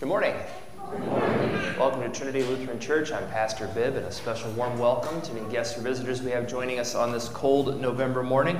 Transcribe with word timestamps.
Good 0.00 0.08
morning. 0.08 0.34
Good 0.90 1.00
morning. 1.00 1.78
Welcome 1.78 2.00
to 2.00 2.08
Trinity 2.08 2.42
Lutheran 2.42 2.80
Church. 2.80 3.12
I'm 3.12 3.28
Pastor 3.28 3.66
Bibb, 3.74 3.96
and 3.96 4.06
a 4.06 4.10
special 4.10 4.50
warm 4.52 4.78
welcome 4.78 5.20
to 5.20 5.32
any 5.32 5.52
guests 5.52 5.76
or 5.76 5.82
visitors 5.82 6.22
we 6.22 6.30
have 6.30 6.48
joining 6.48 6.78
us 6.78 6.94
on 6.94 7.12
this 7.12 7.28
cold 7.28 7.78
November 7.82 8.22
morning. 8.22 8.58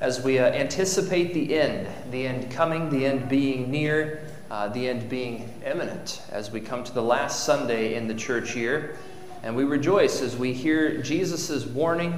As 0.00 0.22
we 0.22 0.38
uh, 0.38 0.44
anticipate 0.44 1.34
the 1.34 1.58
end, 1.58 1.88
the 2.12 2.28
end 2.28 2.48
coming, 2.52 2.88
the 2.90 3.04
end 3.04 3.28
being 3.28 3.72
near, 3.72 4.30
uh, 4.48 4.68
the 4.68 4.88
end 4.88 5.08
being 5.08 5.52
imminent, 5.66 6.22
as 6.30 6.52
we 6.52 6.60
come 6.60 6.84
to 6.84 6.94
the 6.94 7.02
last 7.02 7.42
Sunday 7.42 7.96
in 7.96 8.06
the 8.06 8.14
church 8.14 8.54
year, 8.54 8.96
and 9.42 9.56
we 9.56 9.64
rejoice 9.64 10.22
as 10.22 10.36
we 10.36 10.52
hear 10.52 11.02
Jesus' 11.02 11.66
warning 11.66 12.12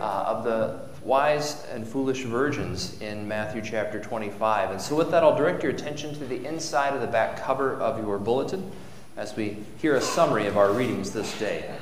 uh, 0.00 0.24
of 0.26 0.42
the 0.42 0.87
wise 1.08 1.64
and 1.72 1.88
foolish 1.88 2.24
virgins 2.24 3.00
in 3.00 3.26
Matthew 3.26 3.62
chapter 3.62 3.98
25. 3.98 4.72
And 4.72 4.80
so, 4.80 4.94
with 4.94 5.10
that, 5.10 5.22
I'll 5.22 5.34
direct 5.34 5.62
your 5.62 5.72
attention 5.72 6.12
to 6.12 6.26
the 6.26 6.44
inside 6.44 6.92
of 6.94 7.00
the 7.00 7.06
back 7.06 7.42
cover 7.42 7.72
of 7.72 7.98
your 7.98 8.18
bulletin 8.18 8.70
as 9.16 9.34
we 9.34 9.56
hear 9.78 9.96
a 9.96 10.02
summary 10.02 10.46
of 10.46 10.58
our 10.58 10.70
readings 10.70 11.12
this 11.12 11.36
day. 11.38 11.74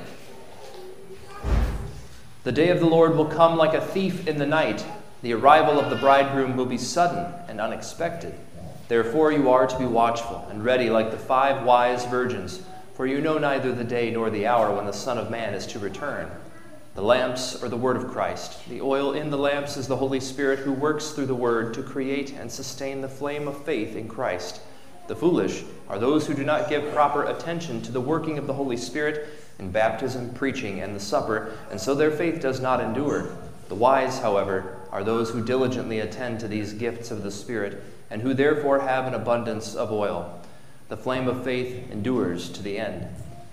The 2.45 2.53
day 2.53 2.69
of 2.69 2.79
the 2.79 2.85
Lord 2.85 3.17
will 3.17 3.25
come 3.25 3.57
like 3.57 3.73
a 3.73 3.85
thief 3.85 4.29
in 4.29 4.37
the 4.37 4.45
night. 4.45 4.85
The 5.21 5.33
arrival 5.33 5.77
of 5.77 5.89
the 5.89 5.97
bridegroom 5.97 6.55
will 6.55 6.65
be 6.65 6.77
sudden 6.77 7.33
and 7.49 7.59
unexpected. 7.59 8.33
Therefore, 8.87 9.33
you 9.33 9.49
are 9.49 9.67
to 9.67 9.77
be 9.77 9.85
watchful 9.85 10.47
and 10.49 10.63
ready 10.63 10.89
like 10.89 11.11
the 11.11 11.17
five 11.17 11.65
wise 11.65 12.05
virgins, 12.05 12.61
for 12.93 13.05
you 13.05 13.19
know 13.19 13.37
neither 13.37 13.73
the 13.73 13.83
day 13.83 14.09
nor 14.09 14.29
the 14.29 14.47
hour 14.47 14.73
when 14.73 14.85
the 14.85 14.93
Son 14.93 15.17
of 15.17 15.29
Man 15.29 15.53
is 15.53 15.67
to 15.67 15.79
return. 15.79 16.31
The 16.97 17.03
lamps 17.03 17.61
are 17.61 17.69
the 17.69 17.77
Word 17.77 17.95
of 17.95 18.07
Christ. 18.07 18.67
The 18.67 18.81
oil 18.81 19.13
in 19.13 19.29
the 19.29 19.37
lamps 19.37 19.77
is 19.77 19.87
the 19.87 19.97
Holy 19.97 20.19
Spirit 20.19 20.57
who 20.57 20.73
works 20.73 21.11
through 21.11 21.27
the 21.27 21.35
Word 21.35 21.75
to 21.75 21.83
create 21.83 22.33
and 22.33 22.51
sustain 22.51 23.01
the 23.01 23.07
flame 23.07 23.47
of 23.47 23.63
faith 23.63 23.95
in 23.95 24.07
Christ. 24.07 24.61
The 25.07 25.15
foolish 25.15 25.63
are 25.89 25.99
those 25.99 26.25
who 26.25 26.33
do 26.33 26.43
not 26.43 26.69
give 26.69 26.91
proper 26.95 27.25
attention 27.25 27.83
to 27.83 27.91
the 27.91 28.01
working 28.01 28.39
of 28.39 28.47
the 28.47 28.53
Holy 28.55 28.77
Spirit 28.77 29.29
in 29.59 29.69
baptism, 29.69 30.33
preaching, 30.33 30.79
and 30.79 30.95
the 30.95 30.99
supper, 30.99 31.55
and 31.69 31.79
so 31.79 31.93
their 31.93 32.09
faith 32.09 32.41
does 32.41 32.61
not 32.61 32.81
endure. 32.81 33.29
The 33.69 33.75
wise, 33.75 34.17
however, 34.17 34.79
are 34.91 35.03
those 35.03 35.29
who 35.29 35.45
diligently 35.45 35.99
attend 35.99 36.39
to 36.39 36.47
these 36.47 36.73
gifts 36.73 37.11
of 37.11 37.21
the 37.21 37.29
Spirit, 37.29 37.83
and 38.09 38.23
who 38.23 38.33
therefore 38.33 38.79
have 38.79 39.05
an 39.05 39.13
abundance 39.13 39.75
of 39.75 39.91
oil. 39.91 40.41
The 40.89 40.97
flame 40.97 41.27
of 41.27 41.43
faith 41.43 41.91
endures 41.91 42.49
to 42.53 42.63
the 42.63 42.79
end. 42.79 43.07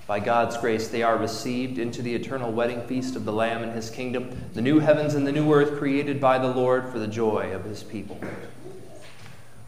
By 0.06 0.20
God's 0.20 0.58
grace, 0.58 0.88
they 0.88 1.02
are 1.02 1.16
received 1.16 1.78
into 1.78 2.02
the 2.02 2.14
eternal 2.14 2.52
wedding 2.52 2.82
feast 2.86 3.16
of 3.16 3.24
the 3.24 3.32
Lamb 3.32 3.62
and 3.62 3.72
his 3.72 3.88
kingdom, 3.88 4.36
the 4.52 4.60
new 4.60 4.78
heavens 4.78 5.14
and 5.14 5.26
the 5.26 5.32
new 5.32 5.50
earth 5.52 5.78
created 5.78 6.20
by 6.20 6.38
the 6.38 6.48
Lord 6.48 6.90
for 6.90 6.98
the 6.98 7.06
joy 7.06 7.52
of 7.54 7.64
his 7.64 7.82
people. 7.82 8.20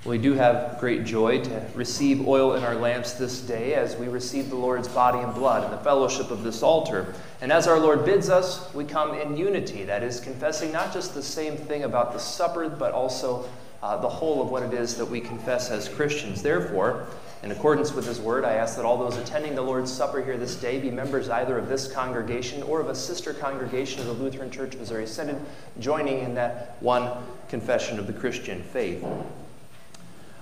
We 0.04 0.18
do 0.18 0.34
have 0.34 0.78
great 0.78 1.04
joy 1.04 1.42
to 1.42 1.66
receive 1.74 2.28
oil 2.28 2.54
in 2.54 2.62
our 2.62 2.76
lamps 2.76 3.14
this 3.14 3.40
day 3.40 3.74
as 3.74 3.96
we 3.96 4.06
receive 4.06 4.50
the 4.50 4.56
Lord's 4.56 4.86
body 4.86 5.18
and 5.18 5.34
blood 5.34 5.64
in 5.64 5.70
the 5.70 5.82
fellowship 5.82 6.30
of 6.30 6.44
this 6.44 6.62
altar. 6.62 7.14
And 7.40 7.50
as 7.50 7.66
our 7.66 7.80
Lord 7.80 8.04
bids 8.04 8.28
us, 8.28 8.72
we 8.72 8.84
come 8.84 9.14
in 9.14 9.36
unity, 9.36 9.84
that 9.84 10.04
is, 10.04 10.20
confessing 10.20 10.70
not 10.70 10.92
just 10.92 11.14
the 11.14 11.22
same 11.22 11.56
thing 11.56 11.82
about 11.82 12.12
the 12.12 12.20
supper, 12.20 12.68
but 12.68 12.92
also 12.92 13.48
uh, 13.82 13.96
the 13.96 14.08
whole 14.08 14.40
of 14.42 14.50
what 14.50 14.62
it 14.62 14.74
is 14.74 14.96
that 14.96 15.06
we 15.06 15.20
confess 15.20 15.70
as 15.70 15.88
Christians. 15.88 16.40
Therefore, 16.40 17.06
in 17.42 17.50
accordance 17.50 17.92
with 17.92 18.06
his 18.06 18.18
word, 18.18 18.44
I 18.44 18.54
ask 18.54 18.76
that 18.76 18.84
all 18.84 18.96
those 18.96 19.16
attending 19.16 19.54
the 19.54 19.62
Lord's 19.62 19.92
Supper 19.92 20.24
here 20.24 20.36
this 20.36 20.56
day 20.56 20.80
be 20.80 20.90
members 20.90 21.28
either 21.28 21.58
of 21.58 21.68
this 21.68 21.90
congregation 21.92 22.62
or 22.62 22.80
of 22.80 22.88
a 22.88 22.94
sister 22.94 23.34
congregation 23.34 24.00
of 24.00 24.06
the 24.06 24.12
Lutheran 24.12 24.50
Church 24.50 24.74
Missouri 24.76 25.06
Synod, 25.06 25.40
joining 25.78 26.20
in 26.20 26.34
that 26.34 26.76
one 26.80 27.10
confession 27.48 27.98
of 27.98 28.06
the 28.06 28.12
Christian 28.12 28.62
faith. 28.62 29.04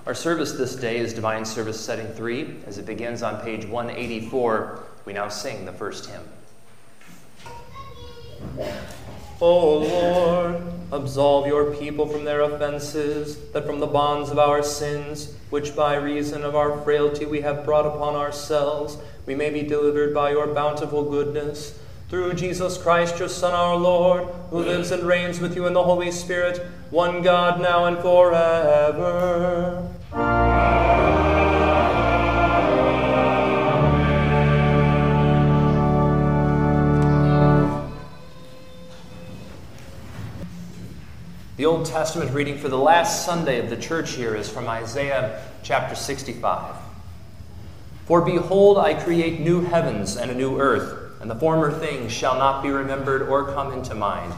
Our 0.06 0.14
service 0.14 0.52
this 0.52 0.76
day 0.76 0.98
is 0.98 1.14
Divine 1.14 1.44
Service 1.44 1.80
Setting 1.80 2.06
3. 2.08 2.58
As 2.66 2.78
it 2.78 2.86
begins 2.86 3.22
on 3.22 3.40
page 3.42 3.66
184, 3.66 4.84
we 5.04 5.12
now 5.12 5.28
sing 5.28 5.64
the 5.64 5.72
first 5.72 6.10
hymn. 6.10 6.28
O 9.40 9.78
Lord, 9.78 10.62
absolve 10.92 11.46
your 11.46 11.74
people 11.74 12.06
from 12.06 12.24
their 12.24 12.42
offenses, 12.42 13.36
that 13.50 13.66
from 13.66 13.80
the 13.80 13.86
bonds 13.86 14.30
of 14.30 14.38
our 14.38 14.62
sins, 14.62 15.34
which 15.50 15.74
by 15.74 15.96
reason 15.96 16.44
of 16.44 16.54
our 16.54 16.80
frailty 16.82 17.26
we 17.26 17.40
have 17.40 17.64
brought 17.64 17.84
upon 17.86 18.14
ourselves, 18.14 18.96
we 19.26 19.34
may 19.34 19.50
be 19.50 19.62
delivered 19.62 20.14
by 20.14 20.30
your 20.30 20.46
bountiful 20.54 21.10
goodness. 21.10 21.78
Through 22.08 22.34
Jesus 22.34 22.78
Christ, 22.78 23.18
your 23.18 23.28
Son, 23.28 23.52
our 23.52 23.76
Lord, 23.76 24.28
who 24.50 24.58
lives 24.58 24.92
and 24.92 25.02
reigns 25.02 25.40
with 25.40 25.56
you 25.56 25.66
in 25.66 25.72
the 25.72 25.82
Holy 25.82 26.12
Spirit, 26.12 26.64
one 26.90 27.22
God, 27.22 27.60
now 27.60 27.86
and 27.86 27.98
forever. 27.98 29.88
The 41.56 41.66
Old 41.66 41.86
Testament 41.86 42.32
reading 42.32 42.58
for 42.58 42.68
the 42.68 42.76
last 42.76 43.24
Sunday 43.24 43.60
of 43.60 43.70
the 43.70 43.76
church 43.76 44.18
year 44.18 44.34
is 44.34 44.50
from 44.50 44.66
Isaiah 44.66 45.40
chapter 45.62 45.94
65. 45.94 46.74
For 48.06 48.22
behold, 48.22 48.76
I 48.76 48.94
create 48.94 49.38
new 49.38 49.60
heavens 49.60 50.16
and 50.16 50.32
a 50.32 50.34
new 50.34 50.58
earth, 50.58 51.20
and 51.20 51.30
the 51.30 51.36
former 51.36 51.70
things 51.70 52.10
shall 52.10 52.36
not 52.38 52.64
be 52.64 52.70
remembered 52.70 53.22
or 53.28 53.52
come 53.52 53.72
into 53.72 53.94
mind. 53.94 54.34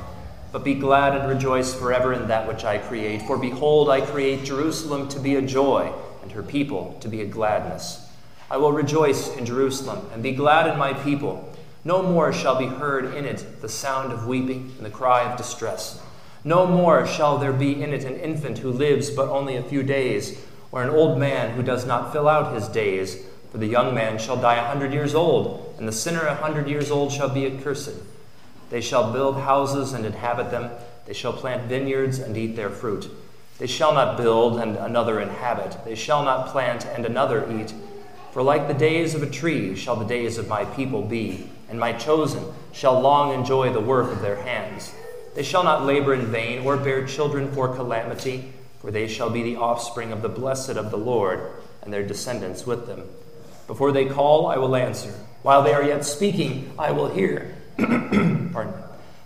But 0.53 0.63
be 0.63 0.75
glad 0.75 1.17
and 1.17 1.27
rejoice 1.27 1.73
forever 1.73 2.13
in 2.13 2.29
that 2.29 2.47
which 2.47 2.67
I 2.67 2.77
create. 2.77 3.23
For 3.23 3.39
behold, 3.39 3.89
I 3.89 4.03
create 4.03 4.45
Jerusalem 4.45 5.09
to 5.09 5.19
be 5.19 5.37
a 5.37 5.43
joy, 5.43 5.91
and 6.23 6.31
her 6.33 6.43
people 6.43 6.99
to 7.01 7.09
be 7.09 7.23
a 7.23 7.27
gladness. 7.27 8.07
I 8.51 8.59
will 8.59 8.73
rejoice 8.73 9.35
in 9.39 9.47
Jerusalem, 9.47 10.07
and 10.13 10.23
be 10.23 10.33
glad 10.33 10.71
in 10.71 10.79
my 10.79 10.93
people. 10.93 11.51
No 11.83 12.03
more 12.03 12.31
shall 12.31 12.59
be 12.59 12.67
heard 12.67 13.15
in 13.15 13.25
it 13.25 13.63
the 13.63 13.71
sound 13.71 14.13
of 14.13 14.27
weeping 14.27 14.75
and 14.77 14.85
the 14.85 14.91
cry 14.91 15.23
of 15.23 15.39
distress. 15.39 16.03
No 16.47 16.65
more 16.65 17.05
shall 17.09 17.39
there 17.39 17.53
be 17.53 17.83
in 17.83 17.93
it 17.93 18.05
an 18.05 18.21
infant 18.21 18.59
who 18.59 18.71
lives 18.71 19.11
but 19.11 19.29
only 19.29 19.57
a 19.57 19.65
few 19.65 19.83
days, 19.83 20.41
or 20.71 20.81
an 20.81 20.91
old 20.91 21.19
man 21.19 21.57
who 21.57 21.63
does 21.65 21.85
not 21.85 22.13
fill 22.13 22.29
out 22.29 22.55
his 22.55 22.69
days. 22.69 23.21
For 23.51 23.59
the 23.59 23.67
young 23.67 23.93
man 23.93 24.17
shall 24.17 24.37
die 24.37 24.55
a 24.55 24.65
hundred 24.65 24.93
years 24.93 25.13
old, 25.13 25.75
and 25.77 25.89
the 25.89 25.93
sinner 25.93 26.25
a 26.25 26.37
hundred 26.37 26.69
years 26.69 26.89
old 26.89 27.11
shall 27.11 27.29
be 27.29 27.47
accursed. 27.47 27.97
They 28.71 28.81
shall 28.81 29.13
build 29.13 29.39
houses 29.39 29.93
and 29.93 30.07
inhabit 30.07 30.53
them. 30.53 30.71
They 31.07 31.15
shall 31.15 31.33
plant 31.33 31.65
vineyards 31.65 32.21
and 32.21 32.37
eat 32.37 32.55
their 32.55 32.71
fruit. 32.71 33.11
They 33.59 33.67
shall 33.67 33.93
not 33.93 34.17
build 34.17 34.61
and 34.61 34.77
another 34.77 35.19
inhabit. 35.19 35.85
They 35.85 35.97
shall 35.97 36.23
not 36.23 36.47
plant 36.51 36.87
and 36.87 37.05
another 37.05 37.45
eat. 37.61 37.75
For 38.31 38.45
like 38.45 38.69
the 38.69 38.75
days 38.75 39.17
of 39.17 39.23
a 39.25 39.29
tree 39.29 39.75
shall 39.75 39.97
the 39.97 40.05
days 40.05 40.39
of 40.39 40.47
my 40.47 40.65
people 40.65 41.03
be, 41.03 41.51
and 41.69 41.81
my 41.81 41.93
chosen 41.93 42.45
shall 42.71 43.01
long 43.01 43.35
enjoy 43.35 43.73
the 43.73 43.81
work 43.81 44.13
of 44.13 44.23
their 44.23 44.37
hands. 44.37 44.93
They 45.37 45.43
shall 45.43 45.65
not 45.65 45.85
labor 45.85 46.15
in 46.15 46.27
vain 46.27 46.67
or 46.67 46.79
bear 46.79 47.07
children 47.07 47.53
for 47.53 47.69
calamity, 47.69 48.53
for 48.81 48.91
they 48.91 49.07
shall 49.07 49.29
be 49.29 49.43
the 49.43 49.57
offspring 49.57 50.11
of 50.11 50.23
the 50.23 50.31
blessed 50.31 50.71
of 50.71 50.91
the 50.91 50.97
Lord, 50.97 51.53
and 51.83 51.93
their 51.93 52.03
descendants 52.03 52.67
with 52.67 52.87
them. 52.87 53.03
Before 53.67 53.93
they 53.93 54.07
call, 54.07 54.47
I 54.47 54.57
will 54.57 54.75
answer. 54.75 55.13
While 55.43 55.63
they 55.63 55.75
are 55.75 55.83
yet 55.83 56.07
speaking, 56.07 56.73
I 56.79 56.93
will 56.93 57.09
hear. 57.09 57.55
Pardon. 57.77 58.73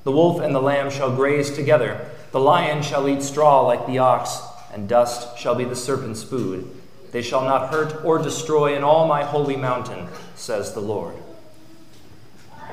The 0.02 0.10
wolf 0.10 0.40
and 0.40 0.52
the 0.52 0.60
lamb 0.60 0.90
shall 0.90 1.14
graze 1.14 1.52
together. 1.52 2.10
The 2.32 2.40
lion 2.40 2.82
shall 2.82 3.08
eat 3.08 3.22
straw 3.22 3.60
like 3.60 3.86
the 3.86 3.98
ox, 3.98 4.40
and 4.74 4.88
dust 4.88 5.38
shall 5.38 5.54
be 5.54 5.64
the 5.64 5.76
serpent's 5.76 6.24
food. 6.24 6.68
They 7.12 7.22
shall 7.22 7.44
not 7.44 7.70
hurt 7.70 8.04
or 8.04 8.18
destroy 8.18 8.76
in 8.76 8.82
all 8.82 9.06
my 9.06 9.22
holy 9.22 9.56
mountain, 9.56 10.08
says 10.34 10.74
the 10.74 10.80
Lord. 10.80 11.14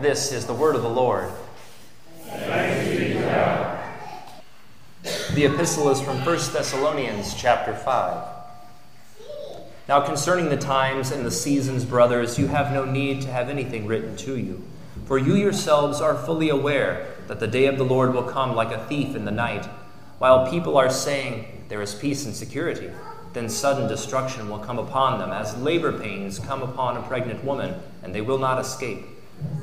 This 0.01 0.31
is 0.31 0.47
the 0.47 0.55
word 0.55 0.75
of 0.75 0.81
the 0.81 0.89
Lord. 0.89 1.31
The 5.33 5.45
epistle 5.45 5.89
is 5.89 6.01
from 6.01 6.23
1 6.23 6.25
Thessalonians 6.25 7.35
chapter 7.35 7.75
5. 7.75 8.27
Now, 9.87 10.01
concerning 10.01 10.49
the 10.49 10.57
times 10.57 11.11
and 11.11 11.25
the 11.25 11.31
seasons, 11.31 11.85
brothers, 11.85 12.39
you 12.39 12.47
have 12.47 12.73
no 12.73 12.85
need 12.85 13.21
to 13.21 13.31
have 13.31 13.49
anything 13.49 13.85
written 13.85 14.15
to 14.17 14.37
you. 14.37 14.63
For 15.05 15.17
you 15.17 15.35
yourselves 15.35 16.01
are 16.01 16.17
fully 16.17 16.49
aware 16.49 17.13
that 17.27 17.39
the 17.39 17.47
day 17.47 17.65
of 17.65 17.77
the 17.77 17.83
Lord 17.83 18.13
will 18.13 18.23
come 18.23 18.55
like 18.55 18.71
a 18.71 18.85
thief 18.85 19.15
in 19.15 19.25
the 19.25 19.31
night. 19.31 19.65
While 20.17 20.49
people 20.49 20.77
are 20.77 20.89
saying, 20.89 21.65
There 21.67 21.81
is 21.81 21.93
peace 21.93 22.25
and 22.25 22.33
security, 22.33 22.89
then 23.33 23.49
sudden 23.49 23.87
destruction 23.87 24.49
will 24.49 24.59
come 24.59 24.79
upon 24.79 25.19
them, 25.19 25.31
as 25.31 25.55
labor 25.57 25.99
pains 25.99 26.39
come 26.39 26.63
upon 26.63 26.97
a 26.97 27.03
pregnant 27.03 27.43
woman, 27.43 27.75
and 28.01 28.15
they 28.15 28.21
will 28.21 28.39
not 28.39 28.59
escape. 28.59 29.05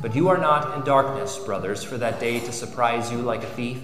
But 0.03 0.15
you 0.15 0.29
are 0.29 0.38
not 0.38 0.77
in 0.77 0.85
darkness, 0.85 1.38
brothers, 1.38 1.83
for 1.83 1.97
that 1.99 2.21
day 2.21 2.38
to 2.41 2.53
surprise 2.53 3.11
you 3.11 3.19
like 3.19 3.43
a 3.43 3.49
thief. 3.49 3.79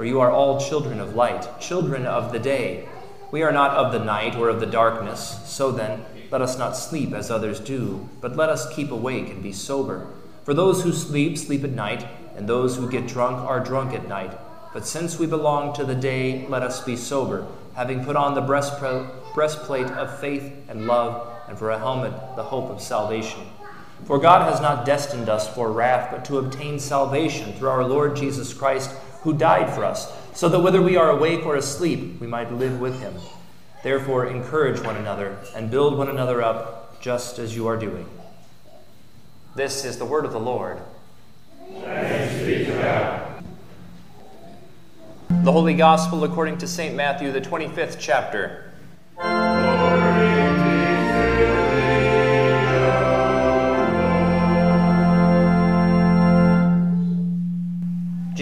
For 0.00 0.06
you 0.06 0.20
are 0.20 0.30
all 0.30 0.58
children 0.58 0.98
of 0.98 1.14
light, 1.14 1.60
children 1.60 2.06
of 2.06 2.32
the 2.32 2.38
day. 2.38 2.88
We 3.32 3.42
are 3.42 3.52
not 3.52 3.72
of 3.72 3.92
the 3.92 4.02
night 4.02 4.34
or 4.34 4.48
of 4.48 4.58
the 4.58 4.64
darkness. 4.64 5.38
So 5.44 5.70
then, 5.70 6.06
let 6.30 6.40
us 6.40 6.56
not 6.56 6.74
sleep 6.74 7.12
as 7.12 7.30
others 7.30 7.60
do, 7.60 8.08
but 8.22 8.34
let 8.34 8.48
us 8.48 8.74
keep 8.74 8.90
awake 8.90 9.28
and 9.28 9.42
be 9.42 9.52
sober. 9.52 10.06
For 10.44 10.54
those 10.54 10.82
who 10.82 10.92
sleep, 10.92 11.36
sleep 11.36 11.64
at 11.64 11.72
night, 11.72 12.06
and 12.34 12.48
those 12.48 12.76
who 12.76 12.90
get 12.90 13.08
drunk 13.08 13.40
are 13.40 13.60
drunk 13.60 13.92
at 13.92 14.08
night. 14.08 14.32
But 14.72 14.86
since 14.86 15.18
we 15.18 15.26
belong 15.26 15.74
to 15.74 15.84
the 15.84 15.94
day, 15.94 16.46
let 16.48 16.62
us 16.62 16.82
be 16.82 16.96
sober, 16.96 17.46
having 17.74 18.02
put 18.02 18.16
on 18.16 18.32
the 18.32 18.40
breastplate 18.40 19.86
of 19.86 20.18
faith 20.18 20.50
and 20.70 20.86
love, 20.86 21.30
and 21.46 21.58
for 21.58 21.72
a 21.72 21.78
helmet, 21.78 22.14
the 22.36 22.44
hope 22.44 22.70
of 22.70 22.80
salvation. 22.80 23.42
For 24.06 24.18
God 24.18 24.50
has 24.50 24.62
not 24.62 24.86
destined 24.86 25.28
us 25.28 25.46
for 25.54 25.70
wrath, 25.70 26.10
but 26.10 26.24
to 26.24 26.38
obtain 26.38 26.78
salvation 26.78 27.52
through 27.52 27.68
our 27.68 27.84
Lord 27.84 28.16
Jesus 28.16 28.54
Christ, 28.54 28.94
who 29.22 29.32
died 29.32 29.74
for 29.74 29.84
us, 29.84 30.12
so 30.34 30.48
that 30.48 30.60
whether 30.60 30.80
we 30.80 30.96
are 30.96 31.10
awake 31.10 31.44
or 31.44 31.56
asleep, 31.56 32.20
we 32.20 32.26
might 32.26 32.52
live 32.52 32.80
with 32.80 33.00
him. 33.00 33.14
Therefore, 33.82 34.26
encourage 34.26 34.80
one 34.80 34.96
another 34.96 35.38
and 35.54 35.70
build 35.70 35.96
one 35.96 36.08
another 36.08 36.42
up, 36.42 37.00
just 37.00 37.38
as 37.38 37.56
you 37.56 37.66
are 37.66 37.76
doing. 37.76 38.08
This 39.54 39.84
is 39.84 39.98
the 39.98 40.04
word 40.04 40.24
of 40.24 40.32
the 40.32 40.40
Lord. 40.40 40.78
The 45.42 45.52
Holy 45.52 45.74
Gospel 45.74 46.24
according 46.24 46.58
to 46.58 46.66
St. 46.66 46.94
Matthew, 46.94 47.32
the 47.32 47.40
25th 47.40 47.96
chapter. 47.98 48.72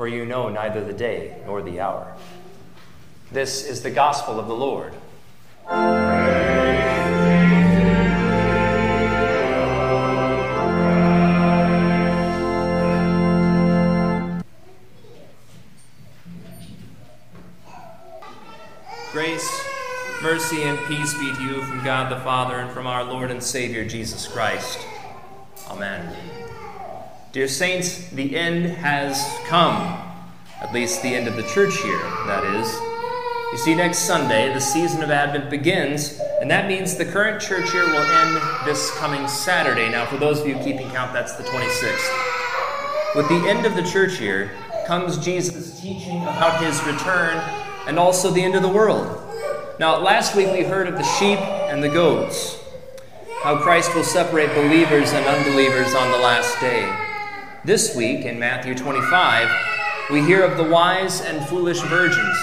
for 0.00 0.08
you 0.08 0.24
know 0.24 0.48
neither 0.48 0.82
the 0.82 0.94
day 0.94 1.36
nor 1.44 1.60
the 1.60 1.78
hour. 1.78 2.16
This 3.30 3.66
is 3.66 3.82
the 3.82 3.90
gospel 3.90 4.40
of 4.40 4.48
the 4.48 4.54
Lord. 4.54 4.94
Grace, 19.12 19.64
mercy, 20.22 20.62
and 20.62 20.78
peace 20.86 21.12
be 21.12 21.30
to 21.34 21.42
you 21.42 21.62
from 21.64 21.84
God 21.84 22.10
the 22.10 22.24
Father 22.24 22.56
and 22.56 22.70
from 22.70 22.86
our 22.86 23.04
Lord 23.04 23.30
and 23.30 23.42
Savior 23.42 23.84
Jesus 23.84 24.26
Christ. 24.26 24.78
Amen. 25.68 26.39
Dear 27.32 27.46
saints, 27.46 28.08
the 28.08 28.36
end 28.36 28.66
has 28.66 29.38
come. 29.46 29.76
At 30.60 30.72
least 30.72 31.00
the 31.00 31.14
end 31.14 31.28
of 31.28 31.36
the 31.36 31.44
church 31.44 31.84
year, 31.84 32.00
that 32.26 32.42
is. 32.56 32.74
You 33.52 33.58
see, 33.58 33.72
next 33.76 34.00
Sunday, 34.00 34.52
the 34.52 34.60
season 34.60 35.00
of 35.04 35.12
Advent 35.12 35.48
begins, 35.48 36.18
and 36.40 36.50
that 36.50 36.66
means 36.66 36.96
the 36.96 37.04
current 37.04 37.40
church 37.40 37.72
year 37.72 37.86
will 37.86 38.02
end 38.02 38.66
this 38.66 38.90
coming 38.98 39.28
Saturday. 39.28 39.88
Now, 39.88 40.06
for 40.06 40.16
those 40.16 40.40
of 40.40 40.48
you 40.48 40.56
keeping 40.56 40.90
count, 40.90 41.12
that's 41.12 41.36
the 41.36 41.44
26th. 41.44 43.14
With 43.14 43.28
the 43.28 43.48
end 43.48 43.64
of 43.64 43.76
the 43.76 43.84
church 43.84 44.20
year 44.20 44.50
comes 44.88 45.16
Jesus' 45.16 45.80
teaching 45.80 46.22
about 46.22 46.60
his 46.60 46.82
return 46.82 47.36
and 47.86 47.96
also 47.96 48.32
the 48.32 48.42
end 48.42 48.56
of 48.56 48.62
the 48.62 48.68
world. 48.68 49.06
Now, 49.78 49.98
last 49.98 50.34
week 50.34 50.50
we 50.50 50.64
heard 50.64 50.88
of 50.88 50.96
the 50.96 51.04
sheep 51.04 51.38
and 51.38 51.80
the 51.80 51.90
goats, 51.90 52.58
how 53.44 53.56
Christ 53.56 53.94
will 53.94 54.02
separate 54.02 54.52
believers 54.52 55.12
and 55.12 55.24
unbelievers 55.26 55.94
on 55.94 56.10
the 56.10 56.18
last 56.18 56.58
day. 56.60 57.06
This 57.62 57.94
week 57.94 58.24
in 58.24 58.38
Matthew 58.38 58.74
25, 58.74 59.50
we 60.10 60.22
hear 60.22 60.42
of 60.42 60.56
the 60.56 60.64
wise 60.64 61.20
and 61.20 61.46
foolish 61.46 61.78
virgins. 61.82 62.34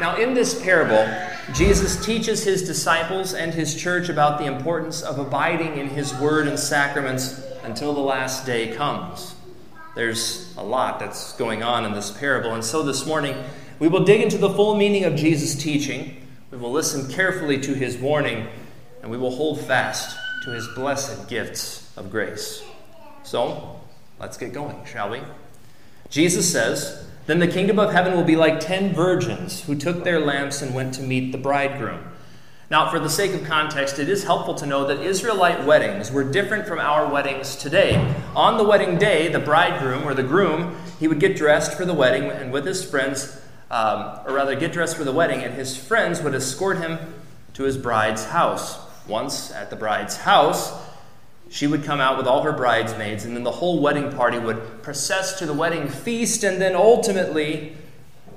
Now, 0.00 0.16
in 0.16 0.32
this 0.32 0.58
parable, 0.62 1.06
Jesus 1.52 2.02
teaches 2.02 2.44
his 2.44 2.62
disciples 2.62 3.34
and 3.34 3.52
his 3.52 3.74
church 3.74 4.08
about 4.08 4.38
the 4.38 4.46
importance 4.46 5.02
of 5.02 5.18
abiding 5.18 5.76
in 5.76 5.90
his 5.90 6.14
word 6.14 6.48
and 6.48 6.58
sacraments 6.58 7.42
until 7.62 7.92
the 7.92 8.00
last 8.00 8.46
day 8.46 8.74
comes. 8.74 9.34
There's 9.94 10.56
a 10.56 10.62
lot 10.62 10.98
that's 10.98 11.34
going 11.34 11.62
on 11.62 11.84
in 11.84 11.92
this 11.92 12.10
parable, 12.10 12.54
and 12.54 12.64
so 12.64 12.82
this 12.82 13.04
morning 13.04 13.36
we 13.78 13.88
will 13.88 14.04
dig 14.04 14.22
into 14.22 14.38
the 14.38 14.48
full 14.48 14.74
meaning 14.76 15.04
of 15.04 15.14
Jesus' 15.14 15.62
teaching. 15.62 16.26
We 16.50 16.56
will 16.56 16.72
listen 16.72 17.12
carefully 17.12 17.60
to 17.60 17.74
his 17.74 17.98
warning, 17.98 18.48
and 19.02 19.10
we 19.10 19.18
will 19.18 19.36
hold 19.36 19.60
fast 19.60 20.16
to 20.44 20.52
his 20.52 20.66
blessed 20.68 21.28
gifts 21.28 21.92
of 21.98 22.10
grace. 22.10 22.62
So, 23.24 23.77
Let's 24.20 24.36
get 24.36 24.52
going, 24.52 24.84
shall 24.84 25.10
we? 25.10 25.20
Jesus 26.10 26.50
says, 26.50 27.06
Then 27.26 27.38
the 27.38 27.46
kingdom 27.46 27.78
of 27.78 27.92
heaven 27.92 28.16
will 28.16 28.24
be 28.24 28.34
like 28.34 28.58
ten 28.58 28.92
virgins 28.92 29.62
who 29.62 29.76
took 29.76 30.02
their 30.02 30.18
lamps 30.18 30.60
and 30.60 30.74
went 30.74 30.94
to 30.94 31.02
meet 31.02 31.30
the 31.30 31.38
bridegroom. 31.38 32.02
Now, 32.70 32.90
for 32.90 32.98
the 32.98 33.08
sake 33.08 33.32
of 33.32 33.44
context, 33.44 33.98
it 33.98 34.08
is 34.08 34.24
helpful 34.24 34.54
to 34.56 34.66
know 34.66 34.86
that 34.88 35.00
Israelite 35.00 35.64
weddings 35.64 36.10
were 36.10 36.24
different 36.24 36.66
from 36.66 36.80
our 36.80 37.10
weddings 37.10 37.56
today. 37.56 38.14
On 38.34 38.58
the 38.58 38.64
wedding 38.64 38.98
day, 38.98 39.28
the 39.28 39.38
bridegroom 39.38 40.04
or 40.04 40.14
the 40.14 40.22
groom, 40.22 40.76
he 40.98 41.08
would 41.08 41.20
get 41.20 41.36
dressed 41.36 41.74
for 41.74 41.86
the 41.86 41.94
wedding 41.94 42.24
and 42.24 42.52
with 42.52 42.66
his 42.66 42.84
friends, 42.84 43.40
um, 43.70 44.20
or 44.26 44.34
rather, 44.34 44.54
get 44.54 44.72
dressed 44.72 44.96
for 44.96 45.04
the 45.04 45.12
wedding, 45.12 45.42
and 45.42 45.54
his 45.54 45.76
friends 45.76 46.20
would 46.20 46.34
escort 46.34 46.78
him 46.78 46.98
to 47.54 47.62
his 47.62 47.78
bride's 47.78 48.24
house. 48.26 48.78
Once 49.06 49.50
at 49.52 49.70
the 49.70 49.76
bride's 49.76 50.16
house, 50.18 50.70
she 51.50 51.66
would 51.66 51.84
come 51.84 52.00
out 52.00 52.18
with 52.18 52.26
all 52.26 52.42
her 52.42 52.52
bridesmaids, 52.52 53.24
and 53.24 53.34
then 53.34 53.44
the 53.44 53.52
whole 53.52 53.80
wedding 53.80 54.12
party 54.12 54.38
would 54.38 54.82
process 54.82 55.38
to 55.38 55.46
the 55.46 55.54
wedding 55.54 55.88
feast, 55.88 56.44
and 56.44 56.60
then 56.60 56.74
ultimately, 56.74 57.76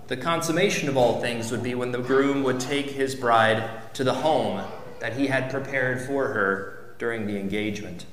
the 0.08 0.18
consummation 0.18 0.88
of 0.90 0.98
all 0.98 1.20
things 1.22 1.52
would 1.52 1.64
be 1.64 1.76
when 1.76 1.92
the 1.92 2.00
groom 2.00 2.44
would 2.44 2.60
take 2.60 2.92
his 2.92 3.16
bride 3.16 3.94
to 3.94 4.04
the 4.04 4.14
home 4.14 4.64
that 5.00 5.14
he 5.14 5.28
had 5.28 5.50
prepared 5.50 6.02
for 6.02 6.28
her 6.30 6.96
during 7.00 7.28
the 7.28 7.38
engagement. 7.38 8.06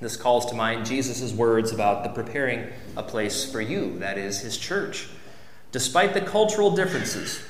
This 0.00 0.16
calls 0.16 0.46
to 0.46 0.54
mind 0.54 0.86
Jesus' 0.86 1.32
words 1.32 1.72
about 1.72 2.04
the 2.04 2.10
preparing 2.10 2.68
a 2.96 3.02
place 3.02 3.50
for 3.50 3.60
you, 3.60 3.98
that 3.98 4.16
is, 4.16 4.40
his 4.40 4.56
church. 4.56 5.08
Despite 5.72 6.14
the 6.14 6.20
cultural 6.20 6.70
differences, 6.70 7.42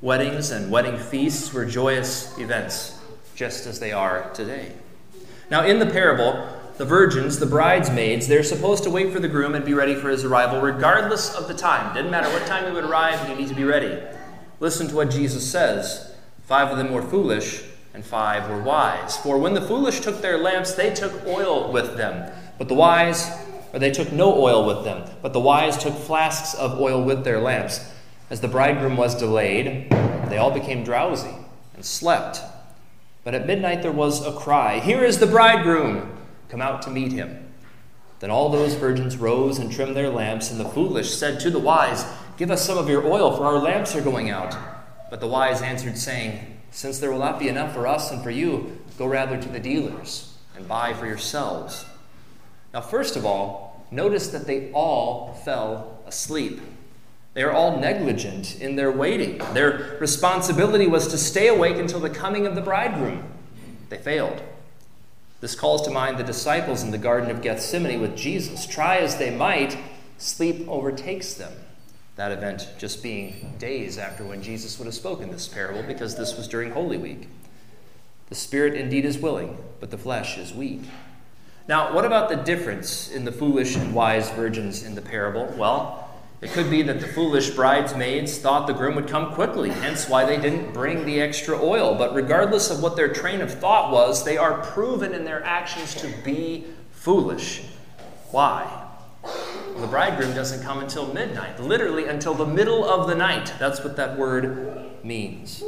weddings 0.00 0.50
and 0.50 0.70
wedding 0.70 0.98
feasts 0.98 1.52
were 1.52 1.64
joyous 1.64 2.38
events, 2.38 2.98
just 3.34 3.66
as 3.66 3.80
they 3.80 3.92
are 3.92 4.30
today. 4.34 4.72
Now, 5.50 5.64
in 5.64 5.78
the 5.78 5.86
parable, 5.86 6.48
the 6.76 6.84
virgins, 6.84 7.38
the 7.38 7.46
bridesmaids, 7.46 8.26
they're 8.26 8.42
supposed 8.42 8.84
to 8.84 8.90
wait 8.90 9.12
for 9.12 9.20
the 9.20 9.28
groom 9.28 9.54
and 9.54 9.64
be 9.64 9.74
ready 9.74 9.94
for 9.94 10.10
his 10.10 10.24
arrival, 10.24 10.60
regardless 10.60 11.34
of 11.34 11.48
the 11.48 11.54
time. 11.54 11.94
Didn't 11.94 12.10
matter 12.10 12.28
what 12.30 12.46
time 12.46 12.66
he 12.66 12.72
would 12.72 12.84
arrive, 12.84 13.28
you 13.28 13.34
need 13.34 13.48
to 13.48 13.54
be 13.54 13.64
ready. 13.64 13.98
Listen 14.60 14.88
to 14.88 14.96
what 14.96 15.10
Jesus 15.10 15.50
says 15.50 16.12
Five 16.44 16.70
of 16.70 16.78
them 16.78 16.92
were 16.92 17.02
foolish, 17.02 17.64
and 17.92 18.04
five 18.04 18.48
were 18.48 18.62
wise. 18.62 19.16
For 19.16 19.38
when 19.38 19.54
the 19.54 19.60
foolish 19.60 20.00
took 20.00 20.20
their 20.20 20.38
lamps, 20.38 20.74
they 20.74 20.94
took 20.94 21.26
oil 21.26 21.72
with 21.72 21.96
them. 21.96 22.30
But 22.58 22.68
the 22.68 22.74
wise, 22.74 23.30
or 23.72 23.78
they 23.78 23.90
took 23.90 24.12
no 24.12 24.32
oil 24.34 24.66
with 24.66 24.84
them. 24.84 25.08
But 25.22 25.32
the 25.32 25.40
wise 25.40 25.76
took 25.76 25.94
flasks 25.94 26.54
of 26.54 26.80
oil 26.80 27.02
with 27.02 27.24
their 27.24 27.40
lamps. 27.40 27.92
As 28.30 28.40
the 28.40 28.48
bridegroom 28.48 28.96
was 28.96 29.14
delayed, 29.14 29.90
they 30.28 30.38
all 30.38 30.50
became 30.50 30.84
drowsy 30.84 31.34
and 31.74 31.84
slept. 31.84 32.40
But 33.26 33.34
at 33.34 33.48
midnight 33.48 33.82
there 33.82 33.90
was 33.90 34.24
a 34.24 34.30
cry 34.30 34.78
Here 34.78 35.02
is 35.04 35.18
the 35.18 35.26
bridegroom! 35.26 36.16
Come 36.48 36.62
out 36.62 36.82
to 36.82 36.90
meet 36.90 37.10
him. 37.10 37.52
Then 38.20 38.30
all 38.30 38.50
those 38.50 38.74
virgins 38.74 39.16
rose 39.16 39.58
and 39.58 39.70
trimmed 39.70 39.96
their 39.96 40.10
lamps, 40.10 40.52
and 40.52 40.60
the 40.60 40.68
foolish 40.68 41.12
said 41.12 41.40
to 41.40 41.50
the 41.50 41.58
wise, 41.58 42.06
Give 42.36 42.52
us 42.52 42.64
some 42.64 42.78
of 42.78 42.88
your 42.88 43.04
oil, 43.04 43.36
for 43.36 43.44
our 43.44 43.58
lamps 43.58 43.96
are 43.96 44.00
going 44.00 44.30
out. 44.30 44.56
But 45.10 45.18
the 45.18 45.26
wise 45.26 45.60
answered, 45.60 45.98
saying, 45.98 46.60
Since 46.70 47.00
there 47.00 47.10
will 47.10 47.18
not 47.18 47.40
be 47.40 47.48
enough 47.48 47.74
for 47.74 47.88
us 47.88 48.12
and 48.12 48.22
for 48.22 48.30
you, 48.30 48.78
go 48.96 49.06
rather 49.06 49.42
to 49.42 49.48
the 49.48 49.58
dealers 49.58 50.32
and 50.54 50.68
buy 50.68 50.94
for 50.94 51.06
yourselves. 51.06 51.84
Now, 52.72 52.80
first 52.80 53.16
of 53.16 53.26
all, 53.26 53.84
notice 53.90 54.28
that 54.28 54.46
they 54.46 54.70
all 54.70 55.34
fell 55.44 55.98
asleep. 56.06 56.60
They 57.36 57.42
are 57.42 57.52
all 57.52 57.78
negligent 57.78 58.62
in 58.62 58.76
their 58.76 58.90
waiting. 58.90 59.36
Their 59.52 59.98
responsibility 60.00 60.86
was 60.86 61.06
to 61.08 61.18
stay 61.18 61.48
awake 61.48 61.76
until 61.76 62.00
the 62.00 62.08
coming 62.08 62.46
of 62.46 62.54
the 62.54 62.62
bridegroom. 62.62 63.24
They 63.90 63.98
failed. 63.98 64.40
This 65.42 65.54
calls 65.54 65.82
to 65.82 65.90
mind 65.90 66.16
the 66.16 66.24
disciples 66.24 66.82
in 66.82 66.92
the 66.92 66.96
Garden 66.96 67.30
of 67.30 67.42
Gethsemane 67.42 68.00
with 68.00 68.16
Jesus. 68.16 68.66
Try 68.66 68.96
as 68.96 69.18
they 69.18 69.36
might, 69.36 69.76
sleep 70.16 70.66
overtakes 70.66 71.34
them. 71.34 71.52
That 72.14 72.32
event 72.32 72.70
just 72.78 73.02
being 73.02 73.54
days 73.58 73.98
after 73.98 74.24
when 74.24 74.40
Jesus 74.40 74.78
would 74.78 74.86
have 74.86 74.94
spoken 74.94 75.30
this 75.30 75.46
parable, 75.46 75.82
because 75.82 76.16
this 76.16 76.38
was 76.38 76.48
during 76.48 76.70
Holy 76.70 76.96
Week. 76.96 77.28
The 78.30 78.34
spirit 78.34 78.72
indeed 78.72 79.04
is 79.04 79.18
willing, 79.18 79.58
but 79.78 79.90
the 79.90 79.98
flesh 79.98 80.38
is 80.38 80.54
weak. 80.54 80.84
Now, 81.68 81.94
what 81.94 82.06
about 82.06 82.30
the 82.30 82.36
difference 82.36 83.10
in 83.10 83.26
the 83.26 83.32
foolish 83.32 83.76
and 83.76 83.92
wise 83.92 84.30
virgins 84.30 84.82
in 84.82 84.94
the 84.94 85.02
parable? 85.02 85.54
Well, 85.58 86.05
it 86.42 86.50
could 86.50 86.70
be 86.70 86.82
that 86.82 87.00
the 87.00 87.08
foolish 87.08 87.50
bridesmaids 87.50 88.38
thought 88.38 88.66
the 88.66 88.74
groom 88.74 88.94
would 88.96 89.08
come 89.08 89.32
quickly, 89.32 89.70
hence 89.70 90.08
why 90.08 90.26
they 90.26 90.38
didn't 90.38 90.72
bring 90.74 91.06
the 91.06 91.20
extra 91.20 91.58
oil. 91.58 91.94
But 91.94 92.14
regardless 92.14 92.70
of 92.70 92.82
what 92.82 92.94
their 92.94 93.12
train 93.12 93.40
of 93.40 93.52
thought 93.52 93.90
was, 93.90 94.22
they 94.22 94.36
are 94.36 94.62
proven 94.62 95.14
in 95.14 95.24
their 95.24 95.42
actions 95.42 95.94
to 95.96 96.12
be 96.24 96.64
foolish. 96.92 97.62
Why? 98.30 98.84
Well, 99.22 99.80
the 99.80 99.86
bridegroom 99.86 100.34
doesn't 100.34 100.62
come 100.62 100.80
until 100.80 101.12
midnight, 101.12 101.58
literally 101.58 102.06
until 102.06 102.34
the 102.34 102.46
middle 102.46 102.84
of 102.84 103.08
the 103.08 103.14
night. 103.14 103.54
That's 103.58 103.82
what 103.82 103.96
that 103.96 104.18
word 104.18 105.02
means. 105.02 105.62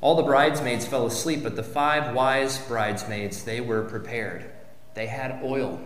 All 0.00 0.16
the 0.16 0.22
bridesmaids 0.22 0.86
fell 0.86 1.06
asleep, 1.06 1.44
but 1.44 1.54
the 1.54 1.62
five 1.62 2.14
wise 2.14 2.58
bridesmaids, 2.66 3.44
they 3.44 3.60
were 3.60 3.82
prepared. 3.82 4.50
They 4.94 5.06
had 5.06 5.40
oil. 5.44 5.80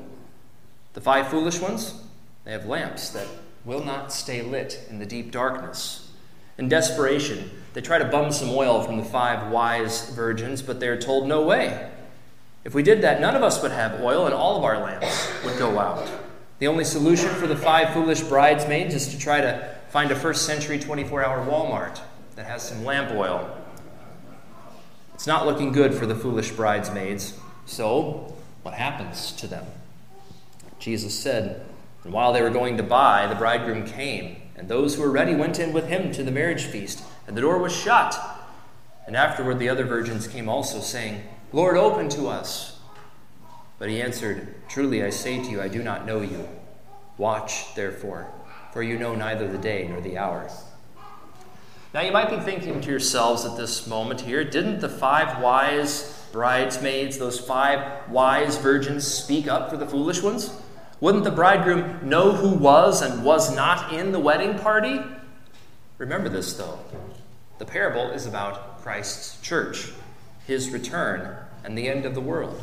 The 0.94 1.00
five 1.00 1.28
foolish 1.28 1.60
ones, 1.60 2.00
they 2.44 2.52
have 2.52 2.66
lamps 2.66 3.10
that 3.10 3.26
will 3.64 3.84
not 3.84 4.12
stay 4.12 4.42
lit 4.42 4.86
in 4.90 4.98
the 4.98 5.06
deep 5.06 5.30
darkness. 5.30 6.10
In 6.58 6.68
desperation, 6.68 7.50
they 7.72 7.80
try 7.80 7.98
to 7.98 8.04
bum 8.04 8.30
some 8.30 8.50
oil 8.50 8.82
from 8.82 8.96
the 8.96 9.04
five 9.04 9.50
wise 9.50 10.10
virgins, 10.10 10.62
but 10.62 10.80
they 10.80 10.88
are 10.88 11.00
told, 11.00 11.26
No 11.26 11.42
way. 11.42 11.90
If 12.62 12.74
we 12.74 12.82
did 12.82 13.02
that, 13.02 13.20
none 13.20 13.34
of 13.34 13.42
us 13.42 13.62
would 13.62 13.72
have 13.72 14.00
oil 14.00 14.24
and 14.24 14.34
all 14.34 14.56
of 14.56 14.64
our 14.64 14.78
lamps 14.78 15.30
would 15.44 15.58
go 15.58 15.78
out. 15.78 16.08
The 16.60 16.68
only 16.68 16.84
solution 16.84 17.28
for 17.30 17.46
the 17.46 17.56
five 17.56 17.92
foolish 17.92 18.22
bridesmaids 18.22 18.94
is 18.94 19.08
to 19.08 19.18
try 19.18 19.40
to 19.40 19.76
find 19.90 20.10
a 20.10 20.16
first 20.16 20.46
century 20.46 20.78
24 20.78 21.24
hour 21.24 21.46
Walmart 21.46 22.00
that 22.36 22.46
has 22.46 22.66
some 22.66 22.84
lamp 22.84 23.10
oil. 23.10 23.54
It's 25.14 25.26
not 25.26 25.46
looking 25.46 25.72
good 25.72 25.94
for 25.94 26.06
the 26.06 26.14
foolish 26.14 26.50
bridesmaids. 26.52 27.38
So, 27.66 28.34
what 28.62 28.74
happens 28.74 29.32
to 29.32 29.46
them? 29.46 29.66
Jesus 30.78 31.18
said, 31.18 31.64
and 32.04 32.12
while 32.12 32.32
they 32.32 32.42
were 32.42 32.50
going 32.50 32.76
to 32.76 32.82
buy, 32.82 33.26
the 33.26 33.34
bridegroom 33.34 33.86
came, 33.86 34.36
and 34.56 34.68
those 34.68 34.94
who 34.94 35.02
were 35.02 35.10
ready 35.10 35.34
went 35.34 35.58
in 35.58 35.72
with 35.72 35.88
him 35.88 36.12
to 36.12 36.22
the 36.22 36.30
marriage 36.30 36.64
feast, 36.64 37.02
and 37.26 37.36
the 37.36 37.40
door 37.40 37.58
was 37.58 37.74
shut. 37.74 38.14
And 39.06 39.16
afterward 39.16 39.58
the 39.58 39.70
other 39.70 39.84
virgins 39.84 40.28
came 40.28 40.48
also, 40.48 40.80
saying, 40.80 41.22
Lord, 41.52 41.76
open 41.76 42.08
to 42.10 42.28
us. 42.28 42.78
But 43.78 43.88
he 43.88 44.00
answered, 44.00 44.54
Truly 44.68 45.02
I 45.02 45.10
say 45.10 45.42
to 45.42 45.50
you, 45.50 45.60
I 45.60 45.68
do 45.68 45.82
not 45.82 46.06
know 46.06 46.20
you. 46.20 46.48
Watch, 47.16 47.74
therefore, 47.74 48.28
for 48.72 48.82
you 48.82 48.98
know 48.98 49.14
neither 49.14 49.48
the 49.48 49.58
day 49.58 49.86
nor 49.88 50.00
the 50.00 50.18
hour. 50.18 50.48
Now 51.94 52.00
you 52.00 52.12
might 52.12 52.30
be 52.30 52.40
thinking 52.40 52.80
to 52.80 52.90
yourselves 52.90 53.44
at 53.44 53.56
this 53.56 53.86
moment 53.86 54.22
here, 54.22 54.44
didn't 54.44 54.80
the 54.80 54.88
five 54.88 55.40
wise 55.40 56.26
bridesmaids, 56.32 57.18
those 57.18 57.38
five 57.38 58.08
wise 58.10 58.58
virgins, 58.58 59.06
speak 59.06 59.46
up 59.46 59.70
for 59.70 59.76
the 59.76 59.86
foolish 59.86 60.20
ones? 60.20 60.50
Wouldn't 61.04 61.24
the 61.24 61.30
bridegroom 61.30 62.08
know 62.08 62.32
who 62.32 62.48
was 62.48 63.02
and 63.02 63.22
was 63.22 63.54
not 63.54 63.92
in 63.92 64.10
the 64.10 64.18
wedding 64.18 64.58
party? 64.58 65.02
Remember 65.98 66.30
this, 66.30 66.54
though. 66.54 66.78
The 67.58 67.66
parable 67.66 68.10
is 68.12 68.24
about 68.24 68.80
Christ's 68.80 69.38
church, 69.42 69.92
his 70.46 70.70
return, 70.70 71.36
and 71.62 71.76
the 71.76 71.88
end 71.88 72.06
of 72.06 72.14
the 72.14 72.22
world. 72.22 72.58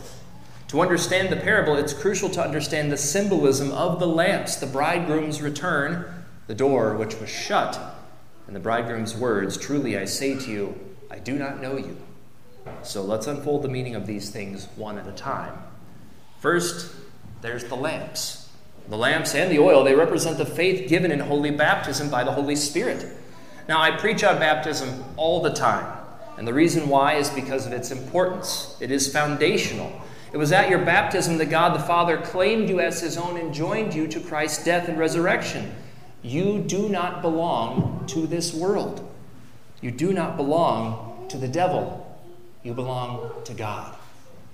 To 0.69 0.81
understand 0.81 1.29
the 1.29 1.35
parable, 1.35 1.75
it's 1.75 1.93
crucial 1.93 2.29
to 2.29 2.41
understand 2.41 2.91
the 2.91 2.97
symbolism 2.97 3.71
of 3.73 3.99
the 3.99 4.07
lamps, 4.07 4.55
the 4.55 4.65
bridegroom's 4.65 5.39
return, 5.39 6.11
the 6.47 6.55
door 6.55 6.95
which 6.97 7.19
was 7.19 7.29
shut, 7.29 7.79
and 8.47 8.55
the 8.55 8.59
bridegroom's 8.59 9.15
words 9.15 9.55
Truly 9.55 9.99
I 9.99 10.05
say 10.05 10.33
to 10.39 10.49
you, 10.49 10.79
I 11.11 11.19
do 11.19 11.35
not 11.35 11.61
know 11.61 11.77
you. 11.77 11.95
So 12.81 13.03
let's 13.03 13.27
unfold 13.27 13.61
the 13.61 13.69
meaning 13.69 13.93
of 13.93 14.07
these 14.07 14.31
things 14.31 14.67
one 14.75 14.97
at 14.97 15.05
a 15.05 15.11
time. 15.11 15.53
First, 16.39 16.95
there's 17.41 17.65
the 17.65 17.75
lamps. 17.75 18.49
The 18.87 18.97
lamps 18.97 19.35
and 19.35 19.51
the 19.51 19.59
oil, 19.59 19.83
they 19.83 19.95
represent 19.95 20.37
the 20.37 20.45
faith 20.45 20.89
given 20.89 21.11
in 21.11 21.19
holy 21.19 21.51
baptism 21.51 22.09
by 22.09 22.23
the 22.23 22.31
Holy 22.31 22.55
Spirit. 22.55 23.05
Now, 23.67 23.81
I 23.81 23.91
preach 23.91 24.23
on 24.23 24.39
baptism 24.39 25.03
all 25.17 25.41
the 25.41 25.53
time, 25.53 25.85
and 26.37 26.47
the 26.47 26.53
reason 26.53 26.89
why 26.89 27.15
is 27.15 27.29
because 27.29 27.65
of 27.65 27.73
its 27.73 27.91
importance. 27.91 28.75
It 28.81 28.91
is 28.91 29.11
foundational. 29.11 30.01
It 30.33 30.37
was 30.37 30.51
at 30.51 30.69
your 30.69 30.83
baptism 30.83 31.37
that 31.37 31.49
God 31.49 31.75
the 31.75 31.83
Father 31.83 32.17
claimed 32.17 32.69
you 32.69 32.79
as 32.79 33.01
his 33.01 33.17
own 33.17 33.37
and 33.37 33.53
joined 33.53 33.93
you 33.93 34.07
to 34.07 34.19
Christ's 34.19 34.63
death 34.63 34.87
and 34.87 34.97
resurrection. 34.97 35.73
You 36.21 36.59
do 36.59 36.89
not 36.89 37.21
belong 37.21 38.05
to 38.07 38.27
this 38.27 38.53
world. 38.53 39.07
You 39.81 39.91
do 39.91 40.13
not 40.13 40.37
belong 40.37 41.25
to 41.29 41.37
the 41.37 41.47
devil. 41.47 42.19
You 42.63 42.73
belong 42.73 43.31
to 43.45 43.53
God. 43.53 43.95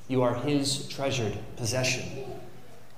You 0.07 0.21
are 0.21 0.35
his 0.35 0.87
treasured 0.87 1.37
possession. 1.57 2.03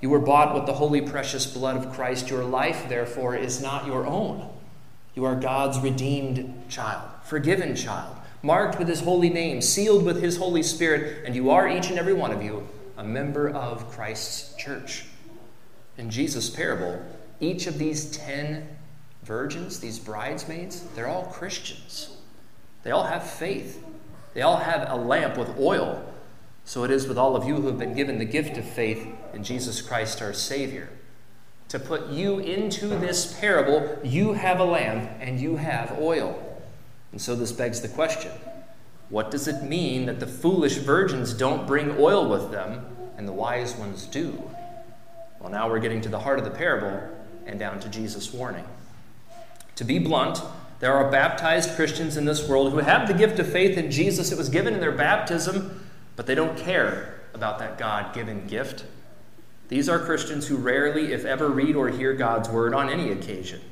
You 0.00 0.08
were 0.08 0.18
bought 0.18 0.54
with 0.54 0.66
the 0.66 0.74
holy, 0.74 1.02
precious 1.02 1.46
blood 1.46 1.76
of 1.76 1.92
Christ. 1.92 2.30
Your 2.30 2.44
life, 2.44 2.88
therefore, 2.88 3.36
is 3.36 3.60
not 3.60 3.86
your 3.86 4.06
own. 4.06 4.48
You 5.14 5.24
are 5.24 5.34
God's 5.34 5.78
redeemed 5.78 6.70
child, 6.70 7.08
forgiven 7.22 7.76
child, 7.76 8.16
marked 8.42 8.78
with 8.78 8.88
his 8.88 9.00
holy 9.00 9.28
name, 9.28 9.60
sealed 9.60 10.04
with 10.04 10.22
his 10.22 10.38
Holy 10.38 10.62
Spirit, 10.62 11.24
and 11.26 11.34
you 11.34 11.50
are, 11.50 11.68
each 11.68 11.90
and 11.90 11.98
every 11.98 12.14
one 12.14 12.30
of 12.30 12.42
you, 12.42 12.66
a 12.96 13.04
member 13.04 13.48
of 13.50 13.90
Christ's 13.90 14.54
church. 14.56 15.04
In 15.98 16.08
Jesus' 16.08 16.48
parable, 16.48 17.04
each 17.40 17.66
of 17.66 17.78
these 17.78 18.10
ten 18.10 18.68
virgins, 19.24 19.80
these 19.80 19.98
bridesmaids, 19.98 20.84
they're 20.94 21.08
all 21.08 21.26
Christians. 21.26 22.16
They 22.82 22.90
all 22.90 23.04
have 23.04 23.28
faith. 23.28 23.84
They 24.32 24.42
all 24.42 24.56
have 24.56 24.88
a 24.88 24.96
lamp 24.96 25.36
with 25.36 25.58
oil 25.58 26.09
so 26.64 26.84
it 26.84 26.90
is 26.90 27.06
with 27.06 27.18
all 27.18 27.36
of 27.36 27.44
you 27.44 27.56
who 27.56 27.66
have 27.66 27.78
been 27.78 27.94
given 27.94 28.18
the 28.18 28.24
gift 28.24 28.56
of 28.56 28.64
faith 28.64 29.06
in 29.34 29.42
Jesus 29.44 29.82
Christ 29.82 30.22
our 30.22 30.32
Savior. 30.32 30.88
To 31.68 31.78
put 31.78 32.08
you 32.08 32.38
into 32.38 32.88
this 32.88 33.38
parable, 33.38 33.98
you 34.02 34.32
have 34.32 34.58
a 34.58 34.64
lamp 34.64 35.10
and 35.20 35.40
you 35.40 35.56
have 35.56 35.98
oil. 35.98 36.60
And 37.12 37.20
so 37.20 37.34
this 37.34 37.52
begs 37.52 37.80
the 37.80 37.88
question 37.88 38.32
what 39.08 39.32
does 39.32 39.48
it 39.48 39.64
mean 39.64 40.06
that 40.06 40.20
the 40.20 40.26
foolish 40.26 40.76
virgins 40.76 41.34
don't 41.34 41.66
bring 41.66 41.96
oil 41.98 42.28
with 42.28 42.52
them 42.52 42.86
and 43.16 43.26
the 43.26 43.32
wise 43.32 43.74
ones 43.74 44.06
do? 44.06 44.40
Well, 45.40 45.50
now 45.50 45.68
we're 45.68 45.80
getting 45.80 46.00
to 46.02 46.08
the 46.08 46.20
heart 46.20 46.38
of 46.38 46.44
the 46.44 46.50
parable 46.50 47.08
and 47.44 47.58
down 47.58 47.80
to 47.80 47.88
Jesus' 47.88 48.32
warning. 48.32 48.64
To 49.76 49.84
be 49.84 49.98
blunt, 49.98 50.40
there 50.78 50.94
are 50.94 51.10
baptized 51.10 51.74
Christians 51.74 52.16
in 52.16 52.24
this 52.24 52.48
world 52.48 52.72
who 52.72 52.78
have 52.78 53.08
the 53.08 53.14
gift 53.14 53.38
of 53.38 53.50
faith 53.50 53.76
in 53.76 53.90
Jesus. 53.90 54.30
It 54.30 54.38
was 54.38 54.48
given 54.48 54.74
in 54.74 54.80
their 54.80 54.92
baptism, 54.92 55.89
but 56.20 56.26
they 56.26 56.34
don't 56.34 56.58
care 56.58 57.18
about 57.32 57.58
that 57.60 57.78
God 57.78 58.14
given 58.14 58.46
gift. 58.46 58.84
These 59.68 59.88
are 59.88 59.98
Christians 59.98 60.46
who 60.46 60.58
rarely, 60.58 61.14
if 61.14 61.24
ever, 61.24 61.48
read 61.48 61.76
or 61.76 61.88
hear 61.88 62.12
God's 62.12 62.46
word 62.46 62.74
on 62.74 62.90
any 62.90 63.10
occasion. 63.10 63.62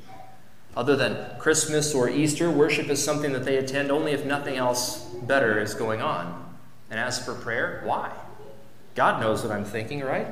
Other 0.75 0.95
than 0.95 1.37
Christmas 1.37 1.93
or 1.93 2.09
Easter, 2.09 2.49
worship 2.49 2.89
is 2.89 3.05
something 3.05 3.33
that 3.33 3.45
they 3.45 3.57
attend 3.57 3.91
only 3.91 4.13
if 4.13 4.25
nothing 4.25 4.55
else 4.55 5.01
better 5.27 5.59
is 5.59 5.75
going 5.75 6.01
on. 6.01 6.55
And 6.89 6.99
as 6.99 7.23
for 7.23 7.35
prayer, 7.35 7.83
why? 7.85 8.11
God 8.95 9.21
knows 9.21 9.43
what 9.43 9.51
I'm 9.51 9.63
thinking, 9.63 10.01
right? 10.01 10.25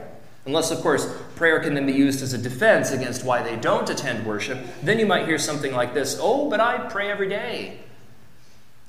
Unless, 0.48 0.72
of 0.72 0.80
course, 0.80 1.16
prayer 1.36 1.60
can 1.60 1.76
then 1.76 1.86
be 1.86 1.94
used 1.94 2.24
as 2.24 2.34
a 2.34 2.40
defense 2.40 2.90
against 2.90 3.26
why 3.26 3.44
they 3.44 3.58
don't 3.58 3.88
attend 3.92 4.26
worship. 4.26 4.58
Then 4.82 4.98
you 4.98 5.06
might 5.06 5.28
hear 5.28 5.38
something 5.38 5.72
like 5.72 5.94
this 5.94 6.18
Oh, 6.20 6.50
but 6.50 6.60
I 6.60 6.80
pray 6.90 7.12
every 7.12 7.30
day. 7.30 7.78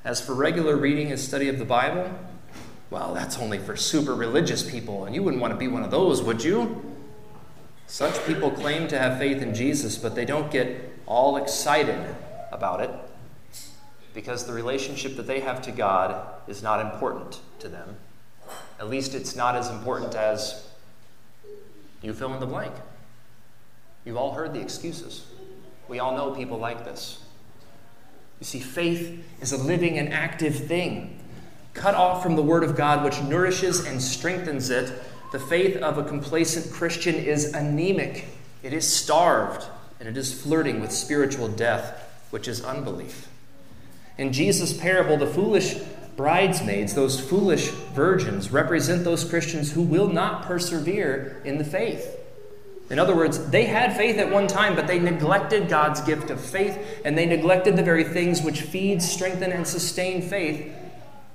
As 0.03 0.19
for 0.19 0.33
regular 0.33 0.75
reading 0.75 1.11
and 1.11 1.19
study 1.19 1.47
of 1.47 1.59
the 1.59 1.65
Bible, 1.65 2.11
well, 2.89 3.13
that's 3.13 3.37
only 3.37 3.59
for 3.59 3.75
super 3.75 4.15
religious 4.15 4.67
people, 4.69 5.05
and 5.05 5.13
you 5.13 5.21
wouldn't 5.21 5.41
want 5.41 5.53
to 5.53 5.57
be 5.57 5.67
one 5.67 5.83
of 5.83 5.91
those, 5.91 6.23
would 6.23 6.43
you? 6.43 6.83
Such 7.85 8.25
people 8.25 8.51
claim 8.51 8.87
to 8.87 8.97
have 8.97 9.17
faith 9.17 9.41
in 9.41 9.53
Jesus, 9.53 9.97
but 9.97 10.15
they 10.15 10.25
don't 10.25 10.51
get 10.51 10.91
all 11.05 11.37
excited 11.37 12.15
about 12.51 12.81
it 12.81 12.91
because 14.13 14.45
the 14.45 14.53
relationship 14.53 15.15
that 15.17 15.27
they 15.27 15.39
have 15.39 15.61
to 15.63 15.71
God 15.71 16.27
is 16.47 16.63
not 16.63 16.81
important 16.81 17.39
to 17.59 17.67
them. 17.67 17.97
At 18.79 18.89
least 18.89 19.13
it's 19.13 19.35
not 19.35 19.55
as 19.55 19.69
important 19.69 20.15
as 20.15 20.67
you 22.01 22.13
fill 22.13 22.33
in 22.33 22.39
the 22.39 22.45
blank. 22.45 22.73
You've 24.05 24.17
all 24.17 24.33
heard 24.33 24.53
the 24.53 24.61
excuses. 24.61 25.25
We 25.87 25.99
all 25.99 26.15
know 26.15 26.31
people 26.31 26.57
like 26.57 26.85
this. 26.85 27.23
You 28.39 28.45
see, 28.45 28.59
faith 28.59 29.23
is 29.41 29.51
a 29.51 29.57
living 29.57 29.97
and 29.97 30.13
active 30.13 30.55
thing 30.55 31.19
cut 31.73 31.95
off 31.95 32.23
from 32.23 32.35
the 32.35 32.41
Word 32.41 32.63
of 32.63 32.75
God, 32.75 33.03
which 33.03 33.21
nourishes 33.21 33.85
and 33.85 34.01
strengthens 34.01 34.69
it, 34.69 34.91
the 35.31 35.39
faith 35.39 35.77
of 35.77 35.97
a 35.97 36.03
complacent 36.03 36.73
Christian 36.73 37.15
is 37.15 37.53
anemic, 37.53 38.25
it 38.63 38.73
is 38.73 38.91
starved. 38.91 39.65
and 39.99 40.07
it 40.07 40.15
is 40.15 40.41
flirting 40.41 40.79
with 40.79 40.91
spiritual 40.91 41.49
death, 41.49 42.01
which 42.29 42.47
is 42.47 42.63
unbelief. 42.63 43.27
In 44.17 44.31
Jesus' 44.31 44.71
parable, 44.71 45.17
the 45.17 45.27
foolish 45.27 45.75
bridesmaids, 46.15 46.93
those 46.93 47.19
foolish 47.19 47.67
virgins, 47.67 48.49
represent 48.49 49.03
those 49.03 49.23
Christians 49.23 49.71
who 49.71 49.81
will 49.81 50.07
not 50.07 50.43
persevere 50.43 51.41
in 51.43 51.57
the 51.57 51.63
faith. 51.65 52.17
In 52.89 52.97
other 52.97 53.15
words, 53.15 53.49
they 53.51 53.65
had 53.65 53.95
faith 53.95 54.17
at 54.17 54.31
one 54.31 54.47
time, 54.47 54.75
but 54.75 54.87
they 54.87 54.99
neglected 54.99 55.69
God's 55.69 56.01
gift 56.01 56.29
of 56.29 56.41
faith, 56.41 57.01
and 57.05 57.17
they 57.17 57.25
neglected 57.25 57.75
the 57.77 57.83
very 57.83 58.03
things 58.03 58.41
which 58.41 58.61
feed, 58.61 59.01
strengthen, 59.01 59.51
and 59.51 59.67
sustain 59.67 60.21
faith, 60.21 60.73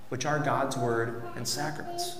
which 0.08 0.26
are 0.26 0.38
God's 0.38 0.76
word 0.76 1.22
and 1.36 1.46
sacraments. 1.46 2.18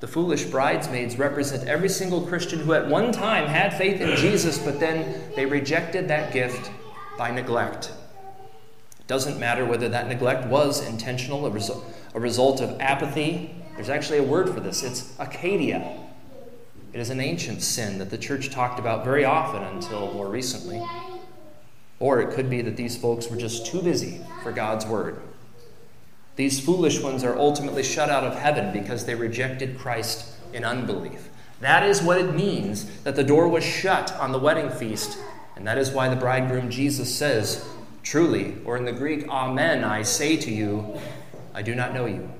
The 0.00 0.08
foolish 0.08 0.44
bridesmaids 0.44 1.18
represent 1.18 1.66
every 1.66 1.88
single 1.88 2.26
Christian 2.26 2.60
who 2.60 2.74
at 2.74 2.88
one 2.88 3.10
time 3.10 3.46
had 3.46 3.72
faith 3.72 4.00
in 4.00 4.16
Jesus, 4.16 4.58
but 4.58 4.78
then 4.78 5.32
they 5.34 5.46
rejected 5.46 6.08
that 6.08 6.32
gift 6.32 6.70
by 7.16 7.30
neglect. 7.30 7.92
It 9.00 9.06
doesn't 9.06 9.38
matter 9.38 9.64
whether 9.64 9.88
that 9.88 10.08
neglect 10.08 10.46
was 10.48 10.86
intentional, 10.86 11.46
a, 11.46 11.50
resu- 11.50 11.82
a 12.14 12.20
result 12.20 12.60
of 12.60 12.80
apathy. 12.80 13.54
There's 13.76 13.88
actually 13.88 14.18
a 14.18 14.22
word 14.22 14.50
for 14.50 14.60
this 14.60 14.82
it's 14.82 15.12
acedia. 15.16 16.00
It 16.92 17.00
is 17.00 17.10
an 17.10 17.20
ancient 17.20 17.62
sin 17.62 17.98
that 17.98 18.10
the 18.10 18.18
church 18.18 18.50
talked 18.50 18.78
about 18.78 19.04
very 19.04 19.24
often 19.24 19.62
until 19.62 20.12
more 20.12 20.28
recently. 20.28 20.80
Or 21.98 22.20
it 22.20 22.34
could 22.34 22.50
be 22.50 22.62
that 22.62 22.76
these 22.76 22.96
folks 22.96 23.28
were 23.28 23.36
just 23.36 23.66
too 23.66 23.82
busy 23.82 24.20
for 24.42 24.52
God's 24.52 24.86
word. 24.86 25.20
These 26.36 26.60
foolish 26.60 27.00
ones 27.00 27.22
are 27.22 27.38
ultimately 27.38 27.82
shut 27.82 28.10
out 28.10 28.24
of 28.24 28.38
heaven 28.38 28.72
because 28.72 29.04
they 29.04 29.14
rejected 29.14 29.78
Christ 29.78 30.26
in 30.52 30.64
unbelief. 30.64 31.30
That 31.60 31.84
is 31.84 32.02
what 32.02 32.18
it 32.18 32.34
means 32.34 32.84
that 33.02 33.16
the 33.16 33.24
door 33.24 33.48
was 33.48 33.64
shut 33.64 34.12
on 34.14 34.32
the 34.32 34.38
wedding 34.38 34.70
feast. 34.70 35.18
And 35.56 35.66
that 35.66 35.78
is 35.78 35.90
why 35.90 36.08
the 36.08 36.16
bridegroom 36.16 36.70
Jesus 36.70 37.14
says, 37.14 37.64
Truly, 38.02 38.56
or 38.64 38.76
in 38.76 38.84
the 38.84 38.92
Greek, 38.92 39.28
Amen, 39.28 39.84
I 39.84 40.02
say 40.02 40.36
to 40.36 40.50
you, 40.50 40.98
I 41.54 41.62
do 41.62 41.74
not 41.74 41.94
know 41.94 42.06
you. 42.06 42.30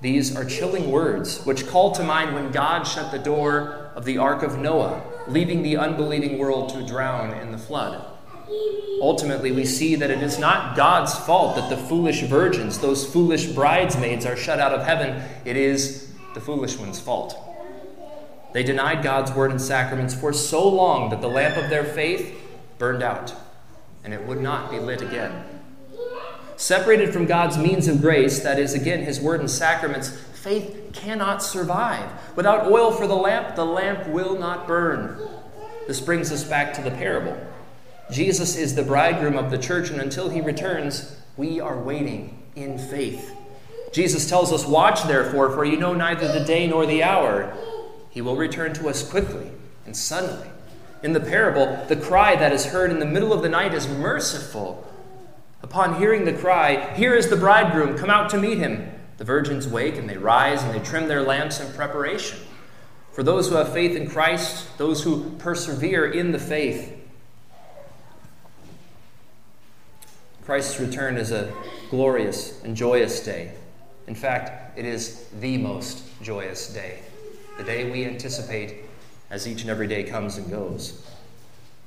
These 0.00 0.34
are 0.36 0.44
chilling 0.44 0.90
words 0.90 1.44
which 1.44 1.66
call 1.66 1.92
to 1.92 2.02
mind 2.02 2.34
when 2.34 2.50
God 2.50 2.84
shut 2.84 3.12
the 3.12 3.18
door 3.18 3.92
of 3.94 4.04
the 4.04 4.18
ark 4.18 4.42
of 4.42 4.58
Noah, 4.58 5.02
leaving 5.28 5.62
the 5.62 5.76
unbelieving 5.76 6.38
world 6.38 6.70
to 6.70 6.84
drown 6.84 7.32
in 7.38 7.52
the 7.52 7.58
flood. 7.58 8.04
Ultimately, 9.00 9.52
we 9.52 9.64
see 9.64 9.96
that 9.96 10.10
it 10.10 10.22
is 10.22 10.38
not 10.38 10.76
God's 10.76 11.14
fault 11.14 11.56
that 11.56 11.68
the 11.68 11.76
foolish 11.76 12.22
virgins, 12.22 12.78
those 12.78 13.04
foolish 13.04 13.46
bridesmaids, 13.46 14.24
are 14.24 14.36
shut 14.36 14.60
out 14.60 14.72
of 14.72 14.86
heaven. 14.86 15.22
It 15.44 15.56
is 15.56 16.12
the 16.34 16.40
foolish 16.40 16.78
one's 16.78 17.00
fault. 17.00 17.36
They 18.52 18.62
denied 18.62 19.02
God's 19.02 19.32
word 19.32 19.50
and 19.50 19.60
sacraments 19.60 20.14
for 20.14 20.32
so 20.32 20.68
long 20.68 21.10
that 21.10 21.20
the 21.20 21.28
lamp 21.28 21.56
of 21.56 21.70
their 21.70 21.84
faith 21.84 22.34
burned 22.78 23.02
out, 23.02 23.34
and 24.04 24.14
it 24.14 24.26
would 24.26 24.40
not 24.40 24.70
be 24.70 24.78
lit 24.78 25.02
again. 25.02 25.44
Separated 26.56 27.12
from 27.12 27.26
God's 27.26 27.58
means 27.58 27.88
of 27.88 28.00
grace, 28.00 28.40
that 28.40 28.60
is, 28.60 28.74
again, 28.74 29.02
His 29.02 29.20
word 29.20 29.40
and 29.40 29.50
sacraments, 29.50 30.10
faith 30.10 30.90
cannot 30.92 31.42
survive. 31.42 32.08
Without 32.36 32.70
oil 32.70 32.92
for 32.92 33.06
the 33.08 33.16
lamp, 33.16 33.56
the 33.56 33.66
lamp 33.66 34.06
will 34.06 34.38
not 34.38 34.68
burn. 34.68 35.18
This 35.88 36.00
brings 36.00 36.30
us 36.30 36.44
back 36.44 36.72
to 36.74 36.82
the 36.82 36.92
parable. 36.92 37.36
Jesus 38.10 38.56
is 38.56 38.74
the 38.74 38.82
bridegroom 38.82 39.36
of 39.36 39.50
the 39.50 39.58
church, 39.58 39.90
and 39.90 40.00
until 40.00 40.28
he 40.28 40.40
returns, 40.40 41.16
we 41.36 41.60
are 41.60 41.78
waiting 41.78 42.42
in 42.54 42.78
faith. 42.78 43.34
Jesus 43.92 44.28
tells 44.28 44.52
us, 44.52 44.66
Watch 44.66 45.04
therefore, 45.04 45.50
for 45.50 45.64
you 45.64 45.76
know 45.76 45.94
neither 45.94 46.32
the 46.32 46.44
day 46.44 46.66
nor 46.66 46.84
the 46.84 47.02
hour. 47.02 47.56
He 48.10 48.20
will 48.20 48.36
return 48.36 48.74
to 48.74 48.88
us 48.88 49.08
quickly 49.08 49.50
and 49.86 49.96
suddenly. 49.96 50.48
In 51.02 51.12
the 51.12 51.20
parable, 51.20 51.84
the 51.88 51.96
cry 51.96 52.36
that 52.36 52.52
is 52.52 52.66
heard 52.66 52.90
in 52.90 52.98
the 52.98 53.06
middle 53.06 53.32
of 53.32 53.42
the 53.42 53.48
night 53.48 53.74
is 53.74 53.88
merciful. 53.88 54.90
Upon 55.62 55.98
hearing 55.98 56.24
the 56.24 56.32
cry, 56.32 56.94
Here 56.94 57.14
is 57.14 57.28
the 57.28 57.36
bridegroom, 57.36 57.96
come 57.96 58.10
out 58.10 58.30
to 58.30 58.38
meet 58.38 58.58
him, 58.58 58.90
the 59.16 59.24
virgins 59.24 59.68
wake 59.68 59.96
and 59.96 60.08
they 60.08 60.16
rise 60.16 60.62
and 60.62 60.74
they 60.74 60.84
trim 60.84 61.08
their 61.08 61.22
lamps 61.22 61.60
in 61.60 61.72
preparation. 61.72 62.38
For 63.12 63.22
those 63.22 63.48
who 63.48 63.54
have 63.54 63.72
faith 63.72 63.96
in 63.96 64.10
Christ, 64.10 64.76
those 64.76 65.04
who 65.04 65.30
persevere 65.38 66.10
in 66.10 66.32
the 66.32 66.38
faith, 66.38 66.92
Christ's 70.44 70.78
return 70.78 71.16
is 71.16 71.32
a 71.32 71.50
glorious 71.88 72.62
and 72.64 72.76
joyous 72.76 73.24
day. 73.24 73.52
In 74.06 74.14
fact, 74.14 74.78
it 74.78 74.84
is 74.84 75.26
the 75.40 75.56
most 75.56 76.02
joyous 76.20 76.68
day, 76.68 76.98
the 77.56 77.64
day 77.64 77.90
we 77.90 78.04
anticipate 78.04 78.84
as 79.30 79.48
each 79.48 79.62
and 79.62 79.70
every 79.70 79.86
day 79.86 80.04
comes 80.04 80.36
and 80.36 80.50
goes. 80.50 81.02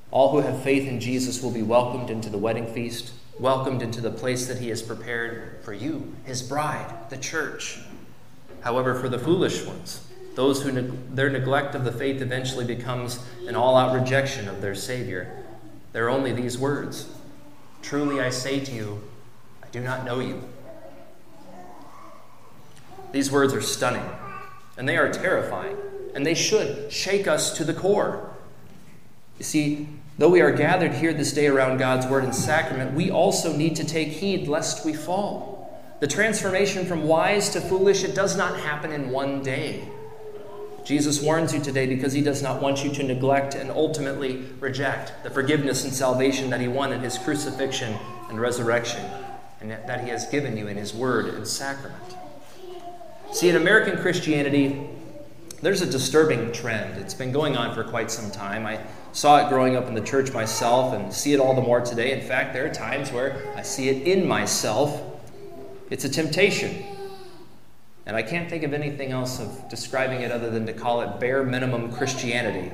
All 0.09 0.31
who 0.31 0.39
have 0.39 0.63
faith 0.63 0.87
in 0.87 0.99
Jesus 0.99 1.43
will 1.43 1.51
be 1.51 1.61
welcomed 1.61 2.09
into 2.09 2.31
the 2.31 2.39
wedding 2.39 2.65
feast, 2.73 3.11
welcomed 3.39 3.83
into 3.83 4.01
the 4.01 4.09
place 4.09 4.47
that 4.47 4.57
He 4.57 4.69
has 4.69 4.81
prepared 4.81 5.59
for 5.61 5.73
you, 5.73 6.15
His 6.23 6.41
bride, 6.41 7.11
the 7.11 7.17
church. 7.17 7.77
However, 8.61 8.95
for 8.95 9.07
the 9.07 9.19
foolish 9.19 9.63
ones, 9.65 10.03
those 10.33 10.63
who 10.63 10.97
their 11.13 11.29
neglect 11.29 11.75
of 11.75 11.83
the 11.83 11.91
faith 11.91 12.23
eventually 12.23 12.65
becomes 12.65 13.23
an 13.47 13.55
all 13.55 13.77
out 13.77 13.93
rejection 13.93 14.47
of 14.47 14.61
their 14.61 14.73
Savior, 14.73 15.43
there 15.93 16.07
are 16.07 16.09
only 16.09 16.31
these 16.31 16.57
words 16.57 17.07
Truly 17.81 18.19
I 18.21 18.29
say 18.29 18.59
to 18.59 18.71
you, 18.71 19.01
I 19.63 19.67
do 19.67 19.79
not 19.79 20.05
know 20.05 20.19
you. 20.19 20.43
These 23.11 23.31
words 23.31 23.53
are 23.53 23.61
stunning, 23.61 24.07
and 24.77 24.87
they 24.87 24.97
are 24.97 25.11
terrifying, 25.11 25.77
and 26.13 26.25
they 26.25 26.33
should 26.33 26.91
shake 26.91 27.27
us 27.27 27.55
to 27.57 27.63
the 27.63 27.73
core. 27.73 28.29
You 29.37 29.45
see, 29.45 29.87
though 30.17 30.29
we 30.29 30.41
are 30.41 30.51
gathered 30.51 30.93
here 30.93 31.13
this 31.13 31.31
day 31.31 31.47
around 31.47 31.77
God's 31.77 32.05
word 32.07 32.23
and 32.23 32.35
sacrament, 32.35 32.93
we 32.93 33.09
also 33.09 33.55
need 33.55 33.75
to 33.77 33.85
take 33.85 34.09
heed 34.09 34.47
lest 34.47 34.85
we 34.85 34.93
fall. 34.93 35.57
The 35.99 36.07
transformation 36.07 36.85
from 36.85 37.03
wise 37.03 37.49
to 37.51 37.61
foolish, 37.61 38.03
it 38.03 38.13
does 38.13 38.37
not 38.37 38.59
happen 38.59 38.91
in 38.91 39.09
one 39.09 39.41
day. 39.41 39.87
Jesus 40.87 41.21
warns 41.21 41.53
you 41.53 41.59
today 41.59 41.85
because 41.85 42.13
he 42.13 42.21
does 42.21 42.41
not 42.41 42.61
want 42.61 42.81
you 42.81 42.89
to 42.93 43.03
neglect 43.03 43.55
and 43.55 43.69
ultimately 43.69 44.45
reject 44.61 45.11
the 45.21 45.29
forgiveness 45.29 45.83
and 45.83 45.93
salvation 45.93 46.49
that 46.49 46.61
he 46.61 46.69
won 46.69 46.93
in 46.93 47.01
his 47.01 47.17
crucifixion 47.17 47.93
and 48.29 48.39
resurrection, 48.39 49.03
and 49.59 49.69
that 49.69 50.05
he 50.05 50.09
has 50.09 50.27
given 50.27 50.55
you 50.55 50.67
in 50.67 50.77
his 50.77 50.93
word 50.93 51.25
and 51.25 51.45
sacrament. 51.45 52.15
See, 53.33 53.49
in 53.49 53.57
American 53.57 53.97
Christianity, 53.97 54.87
there's 55.61 55.81
a 55.81 55.91
disturbing 55.91 56.53
trend. 56.53 57.01
It's 57.01 57.13
been 57.13 57.33
going 57.33 57.57
on 57.57 57.75
for 57.75 57.83
quite 57.83 58.09
some 58.09 58.31
time. 58.31 58.65
I 58.65 58.79
saw 59.11 59.45
it 59.45 59.49
growing 59.49 59.75
up 59.75 59.87
in 59.89 59.93
the 59.93 59.99
church 59.99 60.31
myself 60.31 60.93
and 60.93 61.13
see 61.13 61.33
it 61.33 61.41
all 61.41 61.53
the 61.53 61.61
more 61.61 61.81
today. 61.81 62.17
In 62.17 62.25
fact, 62.25 62.53
there 62.53 62.65
are 62.65 62.73
times 62.73 63.11
where 63.11 63.45
I 63.57 63.61
see 63.61 63.89
it 63.89 64.07
in 64.07 64.25
myself. 64.25 65.01
It's 65.89 66.05
a 66.05 66.09
temptation 66.09 66.96
and 68.07 68.15
I 68.15 68.23
can't 68.23 68.49
think 68.49 68.63
of 68.63 68.73
anything 68.73 69.11
else 69.11 69.41
of 69.41 69.67
describing 69.69 70.21
it 70.21 70.31
other 70.31 70.49
than 70.49 70.65
to 70.67 70.73
call 70.73 71.01
it 71.01 71.19
bare 71.19 71.43
minimum 71.43 71.91
Christianity. 71.91 72.71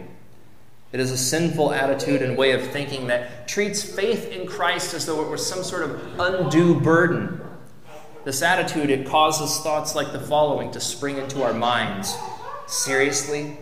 It 0.92 1.00
is 1.00 1.10
a 1.10 1.18
sinful 1.18 1.74
attitude 1.74 2.22
and 2.22 2.38
way 2.38 2.52
of 2.52 2.62
thinking 2.68 3.08
that 3.08 3.48
treats 3.48 3.82
faith 3.82 4.32
in 4.32 4.46
Christ 4.46 4.94
as 4.94 5.08
though 5.08 5.24
it 5.24 5.28
were 5.28 5.40
some 5.40 5.64
sort 5.64 5.90
of 5.90 6.20
undue 6.20 6.80
burden. 6.80 7.42
This 8.26 8.44
attitude 8.44 8.92
it 8.92 9.08
causes 9.08 9.60
thoughts 9.62 9.96
like 9.96 10.12
the 10.14 10.20
following 10.20 10.70
to 10.70 10.80
spring 10.80 11.18
into 11.18 11.42
our 11.42 11.54
minds. 11.54 12.16
Seriously? 12.68 13.58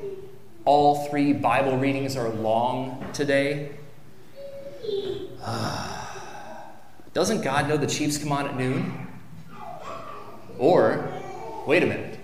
All 0.65 1.07
three 1.07 1.31
Bible 1.31 1.77
readings 1.77 2.17
are 2.17 2.27
long 2.27 3.07
today? 3.13 3.71
Ah. 5.41 6.67
Doesn't 7.13 7.43
God 7.43 7.69
know 7.69 7.77
the 7.77 7.87
Chiefs 7.87 8.17
come 8.17 8.33
on 8.33 8.45
at 8.45 8.57
noon? 8.57 9.07
Or 10.59 11.20
Wait 11.67 11.83
a 11.83 11.85
minute. 11.85 12.17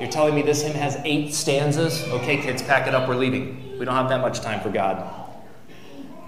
You're 0.00 0.08
telling 0.08 0.34
me 0.34 0.42
this 0.42 0.62
hymn 0.62 0.74
has 0.74 0.96
eight 1.04 1.34
stanzas? 1.34 2.02
Okay, 2.04 2.38
kids, 2.38 2.62
pack 2.62 2.86
it 2.86 2.94
up, 2.94 3.08
we're 3.08 3.16
leaving. 3.16 3.78
We 3.78 3.84
don't 3.84 3.94
have 3.94 4.08
that 4.08 4.20
much 4.20 4.40
time 4.40 4.60
for 4.60 4.70
God. 4.70 5.28
Do 5.68 5.74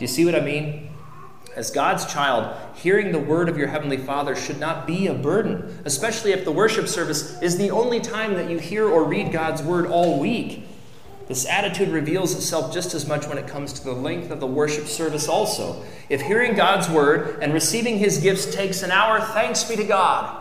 you 0.05 0.09
see 0.09 0.25
what 0.25 0.35
I 0.35 0.41
mean? 0.41 0.91
As 1.57 1.71
God's 1.71 2.05
child, 2.13 2.55
hearing 2.75 3.13
the 3.13 3.19
word 3.19 3.49
of 3.49 3.57
your 3.57 3.69
Heavenly 3.69 3.97
Father 3.97 4.37
should 4.37 4.61
not 4.61 4.87
be 4.87 5.07
a 5.07 5.15
burden, 5.15 5.81
especially 5.85 6.33
if 6.33 6.45
the 6.45 6.53
worship 6.53 6.87
service 6.87 7.41
is 7.43 7.59
the 7.59 7.71
only 7.71 8.01
time 8.01 8.35
that 8.35 8.51
you 8.51 8.59
hear 8.59 8.89
or 8.89 9.05
read 9.05 9.33
God's 9.33 9.63
word 9.63 9.87
all 9.87 10.21
week. 10.21 10.65
This 11.29 11.47
attitude 11.47 11.89
reveals 11.91 12.35
itself 12.35 12.75
just 12.75 12.93
as 12.93 13.07
much 13.07 13.27
when 13.27 13.39
it 13.39 13.47
comes 13.47 13.73
to 13.75 13.85
the 13.85 13.93
length 13.93 14.31
of 14.31 14.41
the 14.41 14.47
worship 14.47 14.87
service, 14.87 15.29
also. 15.29 15.85
If 16.09 16.21
hearing 16.23 16.55
God's 16.55 16.89
word 16.91 17.39
and 17.41 17.55
receiving 17.55 17.99
his 17.99 18.19
gifts 18.19 18.53
takes 18.53 18.83
an 18.83 18.91
hour, 18.91 19.21
thanks 19.21 19.63
be 19.65 19.77
to 19.77 19.85
God. 19.85 20.40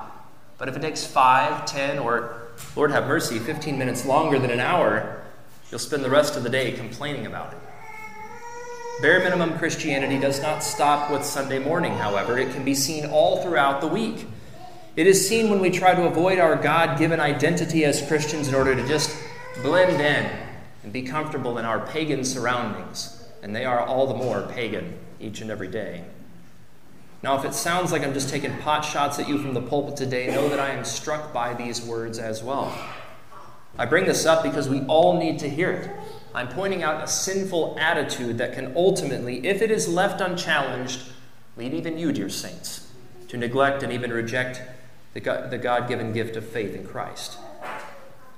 But 0.60 0.67
if 0.67 0.76
it 0.76 0.82
takes 0.82 1.06
five, 1.06 1.65
ten, 1.65 1.98
or, 1.98 2.50
Lord 2.76 2.91
have 2.91 3.08
mercy, 3.08 3.39
15 3.39 3.80
minutes 3.80 4.06
longer 4.06 4.38
than 4.38 4.52
an 4.52 4.60
hour, 4.60 5.24
you'll 5.72 5.80
spend 5.80 6.04
the 6.04 6.10
rest 6.10 6.36
of 6.36 6.43
the 6.43 6.50
day 6.50 6.74
complaining 6.74 7.26
about 7.26 7.54
it. 7.54 7.60
Bare 9.02 9.24
minimum 9.24 9.58
Christianity 9.58 10.19
does 10.19 10.41
not 10.41 10.62
stop 10.62 11.10
with 11.10 11.24
Sunday 11.24 11.58
morning, 11.58 11.93
however. 11.93 12.38
It 12.38 12.52
can 12.54 12.65
be 12.65 12.76
seen 12.76 13.06
all 13.06 13.41
throughout 13.41 13.80
the 13.80 13.88
week. 13.88 14.28
It 14.98 15.08
is 15.08 15.26
seen 15.26 15.50
when 15.50 15.62
we 15.62 15.69
try 15.69 15.95
to 15.95 16.04
avoid 16.04 16.38
our 16.38 16.58
God 16.58 17.00
given 17.00 17.22
identity 17.22 17.86
as 17.86 18.06
Christians 18.06 18.50
in 18.50 18.56
order 18.56 18.76
to 18.76 18.86
just 18.86 19.17
blend 19.63 20.02
in 20.02 20.30
and 20.84 20.91
be 20.91 21.04
comfortable 21.04 21.58
in 21.58 21.63
our 21.63 21.80
pagan 21.88 22.26
surroundings. 22.26 23.15
and 23.41 23.56
they 23.56 23.63
are 23.63 23.80
all 23.80 24.06
the 24.06 24.13
more 24.13 24.41
pagan 24.52 25.00
each 25.22 25.39
and 25.39 25.50
every 25.50 25.69
day. 25.69 26.04
Now, 27.21 27.38
if 27.38 27.43
it 27.43 27.53
sounds 27.53 27.91
like 27.91 28.01
I'm 28.01 28.13
just 28.13 28.29
taking 28.29 28.58
pot 28.60 28.86
shots 28.86 29.19
at 29.19 29.27
you 29.27 29.38
from 29.39 29.53
the 29.53 29.62
pulpit 29.62 29.97
today, 29.97 30.27
know 30.27 30.47
that 30.47 30.60
I 30.60 30.69
am 30.69 30.86
struck 30.86 31.34
by 31.34 31.53
these 31.53 31.82
words 31.82 32.17
as 32.17 32.41
well. 32.41 32.73
I 33.77 33.86
bring 33.86 34.05
this 34.05 34.25
up 34.25 34.41
because 34.41 34.69
we 34.69 34.82
all 34.82 35.19
need 35.19 35.39
to 35.39 35.49
hear 35.49 35.71
it. 35.71 35.91
I'm 36.34 36.47
pointing 36.47 36.82
out 36.82 37.03
a 37.03 37.08
sinful 37.08 37.75
attitude 37.77 38.38
that 38.38 38.53
can 38.53 38.73
ultimately, 38.75 39.45
if 39.45 39.62
it 39.62 39.69
is 39.69 39.89
left 39.89 40.21
unchallenged, 40.21 41.12
lead 41.58 41.73
even 41.73 41.97
you, 41.97 42.13
dear 42.13 42.29
saints, 42.29 42.89
to 43.27 43.36
neglect 43.38 43.84
and 43.84 43.91
even 43.91 44.13
reject 44.13 44.62
the 45.13 45.19
God 45.21 45.89
given 45.89 46.13
gift 46.13 46.38
of 46.38 46.47
faith 46.47 46.73
in 46.73 46.88
Christ. 46.88 47.38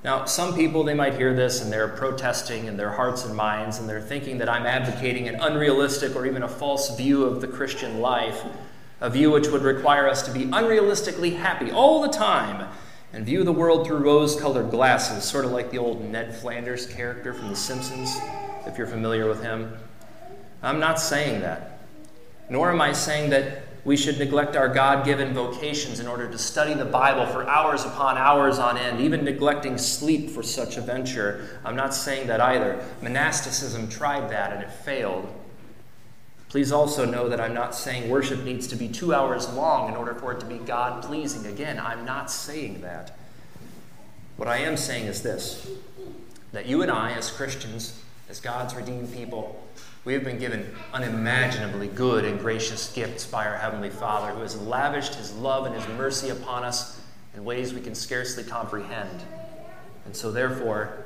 Now, 0.04 0.26
some 0.26 0.56
people, 0.56 0.84
they 0.84 0.96
might 0.96 1.14
hear 1.14 1.36
this 1.36 1.62
and 1.62 1.72
they're 1.72 1.90
protesting 1.90 2.66
in 2.66 2.78
their 2.78 2.90
hearts 2.90 3.26
and 3.26 3.36
minds, 3.36 3.78
and 3.78 3.88
they're 3.88 4.02
thinking 4.02 4.40
that 4.40 4.50
I'm 4.50 4.66
advocating 4.66 5.28
an 5.28 5.36
unrealistic 5.36 6.16
or 6.16 6.26
even 6.26 6.42
a 6.42 6.48
false 6.48 6.98
view 6.98 7.26
of 7.26 7.42
the 7.42 7.48
Christian 7.48 8.00
life, 8.00 8.44
a 9.02 9.10
view 9.10 9.32
which 9.32 9.48
would 9.48 9.64
require 9.64 10.08
us 10.08 10.22
to 10.22 10.32
be 10.32 10.46
unrealistically 10.46 11.36
happy 11.38 11.72
all 11.72 12.02
the 12.02 12.08
time 12.08 12.70
and 13.14 13.26
view 13.26 13.44
the 13.44 13.52
world 13.52 13.86
through 13.86 13.98
rose 13.98 14.40
colored 14.40 14.72
glasses, 14.72 15.24
sort 15.24 15.44
of 15.44 15.52
like 15.52 15.72
the 15.72 15.78
old 15.78 16.04
Ned 16.10 16.34
Flanders 16.34 16.86
character 16.86 17.34
from 17.34 17.50
The 17.50 17.56
Simpsons, 17.56 18.16
if 18.66 18.78
you're 18.78 18.88
familiar 18.88 19.28
with 19.28 19.42
him. 19.42 19.74
I'm 20.64 20.80
not 20.80 21.00
saying 21.00 21.42
that. 21.42 21.80
Nor 22.50 22.72
am 22.72 22.80
I 22.80 22.94
saying 22.94 23.32
that 23.32 23.64
we 23.84 23.98
should 23.98 24.20
neglect 24.20 24.56
our 24.56 24.70
God 24.70 25.04
given 25.04 25.34
vocations 25.34 26.00
in 26.00 26.08
order 26.08 26.30
to 26.30 26.38
study 26.38 26.76
the 26.76 26.86
Bible 26.86 27.26
for 27.26 27.50
hours 27.50 27.84
upon 27.84 28.18
hours 28.18 28.60
on 28.60 28.78
end, 28.78 29.02
even 29.02 29.26
neglecting 29.26 29.78
sleep 29.78 30.30
for 30.30 30.44
such 30.44 30.78
a 30.78 30.82
venture. 30.82 31.60
I'm 31.66 31.76
not 31.76 31.96
saying 31.96 32.28
that 32.28 32.40
either. 32.40 32.86
Monasticism 33.02 33.90
tried 33.90 34.30
that 34.30 34.54
and 34.54 34.62
it 34.62 34.72
failed. 34.72 35.28
Please 36.52 36.74
also 36.74 37.06
know 37.06 37.30
that 37.30 37.40
I'm 37.40 37.54
not 37.54 37.74
saying 37.74 38.10
worship 38.10 38.44
needs 38.44 38.68
to 38.68 38.76
be 38.76 38.90
two 38.90 39.14
hours 39.14 39.48
long 39.54 39.88
in 39.88 39.96
order 39.96 40.14
for 40.14 40.34
it 40.34 40.42
to 40.42 40.46
be 40.46 40.58
God 40.58 41.02
pleasing. 41.02 41.46
Again, 41.46 41.80
I'm 41.80 42.04
not 42.04 42.30
saying 42.30 42.82
that. 42.82 43.18
What 44.36 44.50
I 44.50 44.58
am 44.58 44.76
saying 44.76 45.06
is 45.06 45.22
this 45.22 45.66
that 46.52 46.66
you 46.66 46.82
and 46.82 46.92
I, 46.92 47.14
as 47.14 47.32
Christians, 47.32 47.98
as 48.30 48.42
God's 48.42 48.76
redeemed 48.76 49.14
people, 49.14 49.66
we 50.04 50.12
have 50.12 50.26
been 50.26 50.40
given 50.40 50.76
unimaginably 50.94 51.88
good 51.88 52.26
and 52.26 52.38
gracious 52.38 52.92
gifts 52.92 53.26
by 53.26 53.48
our 53.48 53.56
Heavenly 53.56 53.90
Father, 53.90 54.34
who 54.34 54.42
has 54.42 54.60
lavished 54.60 55.16
His 55.16 55.34
love 55.36 55.66
and 55.66 55.74
His 55.74 55.88
mercy 55.98 56.32
upon 56.32 56.66
us 56.66 57.00
in 57.34 57.46
ways 57.46 57.74
we 57.74 57.80
can 57.80 57.96
scarcely 57.96 58.44
comprehend. 58.44 59.24
And 60.04 60.14
so, 60.14 60.34
therefore, 60.34 61.06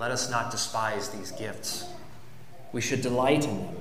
let 0.00 0.10
us 0.10 0.30
not 0.30 0.50
despise 0.50 1.10
these 1.10 1.32
gifts. 1.32 1.84
We 2.72 2.80
should 2.80 3.02
delight 3.02 3.44
in 3.44 3.58
them 3.58 3.76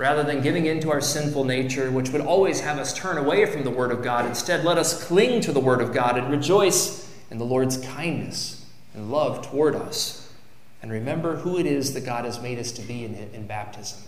rather 0.00 0.22
than 0.22 0.40
giving 0.40 0.64
in 0.64 0.80
to 0.80 0.90
our 0.90 1.00
sinful 1.02 1.44
nature, 1.44 1.90
which 1.90 2.08
would 2.08 2.22
always 2.22 2.60
have 2.60 2.78
us 2.78 2.94
turn 2.94 3.18
away 3.18 3.44
from 3.44 3.64
the 3.64 3.70
Word 3.70 3.92
of 3.92 4.02
God. 4.02 4.24
Instead, 4.24 4.64
let 4.64 4.78
us 4.78 5.04
cling 5.04 5.42
to 5.42 5.52
the 5.52 5.60
Word 5.60 5.82
of 5.82 5.92
God 5.92 6.16
and 6.16 6.30
rejoice 6.30 7.14
in 7.30 7.36
the 7.36 7.44
Lord's 7.44 7.76
kindness 7.76 8.64
and 8.94 9.10
love 9.10 9.46
toward 9.46 9.76
us. 9.76 10.32
And 10.80 10.90
remember 10.90 11.36
who 11.36 11.58
it 11.58 11.66
is 11.66 11.92
that 11.92 12.06
God 12.06 12.24
has 12.24 12.40
made 12.40 12.58
us 12.58 12.72
to 12.72 12.80
be 12.80 13.04
in, 13.04 13.14
in 13.14 13.46
baptism 13.46 14.00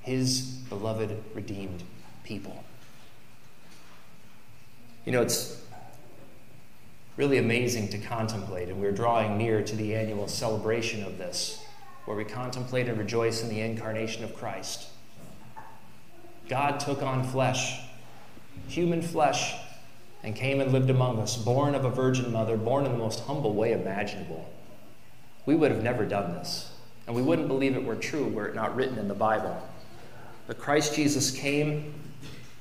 His 0.00 0.40
beloved, 0.40 1.16
redeemed 1.34 1.84
people. 2.24 2.64
You 5.04 5.12
know, 5.12 5.22
it's 5.22 5.62
really 7.16 7.38
amazing 7.38 7.90
to 7.90 7.98
contemplate, 7.98 8.70
and 8.70 8.80
we're 8.80 8.90
drawing 8.90 9.38
near 9.38 9.62
to 9.62 9.76
the 9.76 9.94
annual 9.94 10.26
celebration 10.26 11.04
of 11.04 11.16
this, 11.16 11.64
where 12.06 12.16
we 12.16 12.24
contemplate 12.24 12.88
and 12.88 12.98
rejoice 12.98 13.40
in 13.40 13.48
the 13.48 13.60
incarnation 13.60 14.24
of 14.24 14.34
Christ. 14.34 14.88
God 16.48 16.80
took 16.80 17.02
on 17.02 17.24
flesh, 17.24 17.80
human 18.68 19.02
flesh, 19.02 19.54
and 20.22 20.34
came 20.34 20.60
and 20.60 20.72
lived 20.72 20.90
among 20.90 21.18
us, 21.20 21.36
born 21.36 21.74
of 21.74 21.84
a 21.84 21.90
virgin 21.90 22.32
mother, 22.32 22.56
born 22.56 22.84
in 22.84 22.92
the 22.92 22.98
most 22.98 23.20
humble 23.20 23.54
way 23.54 23.72
imaginable. 23.72 24.48
We 25.46 25.54
would 25.54 25.70
have 25.70 25.82
never 25.82 26.04
done 26.04 26.32
this, 26.32 26.72
and 27.06 27.14
we 27.14 27.22
wouldn't 27.22 27.48
believe 27.48 27.76
it 27.76 27.84
were 27.84 27.96
true 27.96 28.26
were 28.26 28.48
it 28.48 28.54
not 28.54 28.74
written 28.74 28.98
in 28.98 29.08
the 29.08 29.14
Bible. 29.14 29.62
But 30.46 30.58
Christ 30.58 30.94
Jesus 30.94 31.30
came 31.30 31.94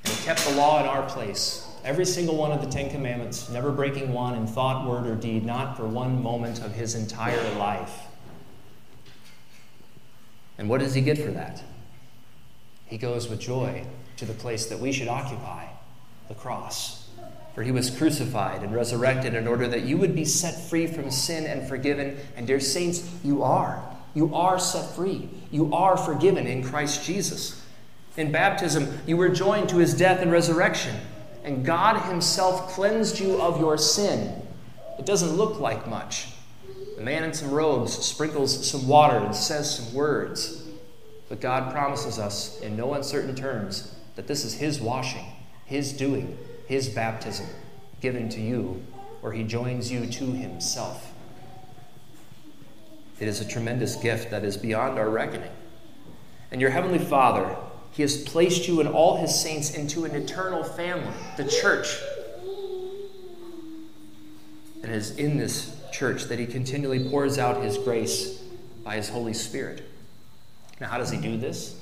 and 0.05 0.13
kept 0.19 0.45
the 0.45 0.55
law 0.55 0.79
in 0.81 0.85
our 0.85 1.07
place. 1.09 1.67
Every 1.83 2.05
single 2.05 2.35
one 2.35 2.51
of 2.51 2.61
the 2.61 2.69
Ten 2.69 2.89
Commandments, 2.89 3.49
never 3.49 3.71
breaking 3.71 4.11
one 4.11 4.35
in 4.35 4.45
thought, 4.45 4.87
word, 4.87 5.07
or 5.07 5.15
deed, 5.15 5.45
not 5.45 5.77
for 5.77 5.87
one 5.87 6.21
moment 6.21 6.61
of 6.61 6.73
his 6.73 6.95
entire 6.95 7.49
life. 7.57 8.01
And 10.57 10.67
what 10.67 10.79
does 10.79 10.93
he 10.93 11.01
get 11.01 11.17
for 11.17 11.31
that? 11.31 11.63
He 12.87 12.97
goes 12.97 13.29
with 13.29 13.39
joy 13.39 13.85
to 14.17 14.25
the 14.25 14.33
place 14.33 14.65
that 14.67 14.79
we 14.79 14.91
should 14.91 15.07
occupy 15.07 15.65
the 16.27 16.35
cross. 16.35 17.07
For 17.53 17.63
he 17.63 17.71
was 17.71 17.89
crucified 17.89 18.61
and 18.61 18.73
resurrected 18.73 19.33
in 19.33 19.47
order 19.47 19.67
that 19.67 19.83
you 19.83 19.97
would 19.97 20.15
be 20.15 20.25
set 20.25 20.69
free 20.69 20.85
from 20.85 21.09
sin 21.09 21.45
and 21.45 21.67
forgiven. 21.67 22.17
And, 22.35 22.45
dear 22.45 22.59
saints, 22.59 23.09
you 23.23 23.41
are. 23.41 23.83
You 24.13 24.33
are 24.35 24.59
set 24.59 24.95
free. 24.95 25.29
You 25.51 25.73
are 25.73 25.97
forgiven 25.97 26.45
in 26.45 26.63
Christ 26.63 27.03
Jesus. 27.03 27.65
In 28.15 28.31
baptism, 28.31 28.99
you 29.05 29.17
were 29.17 29.29
joined 29.29 29.69
to 29.69 29.77
his 29.77 29.95
death 29.95 30.21
and 30.21 30.31
resurrection, 30.31 30.95
and 31.43 31.65
God 31.65 32.01
himself 32.09 32.69
cleansed 32.69 33.19
you 33.19 33.41
of 33.41 33.59
your 33.59 33.77
sin. 33.77 34.41
It 34.97 35.05
doesn't 35.05 35.35
look 35.35 35.59
like 35.59 35.87
much. 35.87 36.29
A 36.97 37.01
man 37.01 37.23
in 37.23 37.33
some 37.33 37.51
robes 37.51 37.93
sprinkles 37.93 38.69
some 38.69 38.87
water 38.87 39.17
and 39.17 39.35
says 39.35 39.77
some 39.77 39.93
words. 39.93 40.66
But 41.29 41.41
God 41.41 41.71
promises 41.71 42.19
us 42.19 42.59
in 42.61 42.77
no 42.77 42.93
uncertain 42.93 43.35
terms 43.35 43.95
that 44.15 44.27
this 44.27 44.45
is 44.45 44.55
His 44.55 44.79
washing, 44.79 45.25
His 45.65 45.91
doing, 45.93 46.37
His 46.67 46.89
baptism 46.89 47.47
given 48.01 48.29
to 48.29 48.41
you, 48.41 48.85
where 49.21 49.33
He 49.33 49.43
joins 49.43 49.91
you 49.91 50.05
to 50.05 50.25
Himself. 50.25 51.13
It 53.19 53.27
is 53.27 53.41
a 53.41 53.47
tremendous 53.47 53.95
gift 53.95 54.31
that 54.31 54.43
is 54.43 54.57
beyond 54.57 54.97
our 54.99 55.09
reckoning. 55.09 55.51
And 56.51 56.61
your 56.61 56.69
Heavenly 56.69 56.99
Father, 56.99 57.55
He 57.91 58.03
has 58.03 58.23
placed 58.23 58.67
you 58.67 58.79
and 58.79 58.87
all 58.87 59.17
His 59.17 59.37
saints 59.37 59.71
into 59.71 60.05
an 60.05 60.15
eternal 60.15 60.63
family, 60.63 61.13
the 61.35 61.47
church. 61.47 61.97
And 64.83 64.91
it 64.91 64.95
is 64.95 65.17
in 65.17 65.37
this 65.37 65.75
church 65.91 66.25
that 66.25 66.39
He 66.39 66.45
continually 66.45 67.09
pours 67.09 67.37
out 67.37 67.63
His 67.63 67.77
grace 67.77 68.41
by 68.83 68.95
His 68.95 69.09
Holy 69.09 69.33
Spirit. 69.33 69.83
Now, 70.79 70.87
how 70.87 70.97
does 70.97 71.09
he 71.09 71.17
do 71.17 71.37
this? 71.37 71.79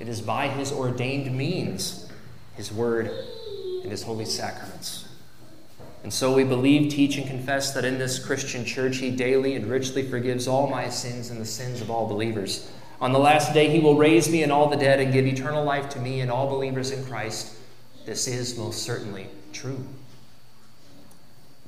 It 0.00 0.08
is 0.08 0.20
by 0.20 0.48
his 0.48 0.72
ordained 0.72 1.36
means, 1.36 2.08
his 2.56 2.72
word 2.72 3.10
and 3.82 3.90
his 3.90 4.02
holy 4.02 4.24
sacraments. 4.24 5.08
And 6.04 6.12
so 6.12 6.32
we 6.32 6.44
believe, 6.44 6.92
teach, 6.92 7.16
and 7.16 7.26
confess 7.26 7.74
that 7.74 7.84
in 7.84 7.98
this 7.98 8.24
Christian 8.24 8.64
church 8.64 8.98
he 8.98 9.10
daily 9.10 9.56
and 9.56 9.66
richly 9.66 10.08
forgives 10.08 10.46
all 10.46 10.68
my 10.68 10.88
sins 10.88 11.30
and 11.30 11.40
the 11.40 11.44
sins 11.44 11.80
of 11.80 11.90
all 11.90 12.06
believers. 12.06 12.70
On 13.00 13.12
the 13.12 13.18
last 13.18 13.52
day 13.52 13.68
he 13.68 13.80
will 13.80 13.96
raise 13.96 14.30
me 14.30 14.42
and 14.42 14.52
all 14.52 14.68
the 14.68 14.76
dead 14.76 15.00
and 15.00 15.12
give 15.12 15.26
eternal 15.26 15.64
life 15.64 15.88
to 15.90 15.98
me 15.98 16.20
and 16.20 16.30
all 16.30 16.48
believers 16.48 16.92
in 16.92 17.04
Christ. 17.04 17.54
This 18.06 18.26
is 18.28 18.56
most 18.56 18.82
certainly 18.84 19.26
true. 19.52 19.84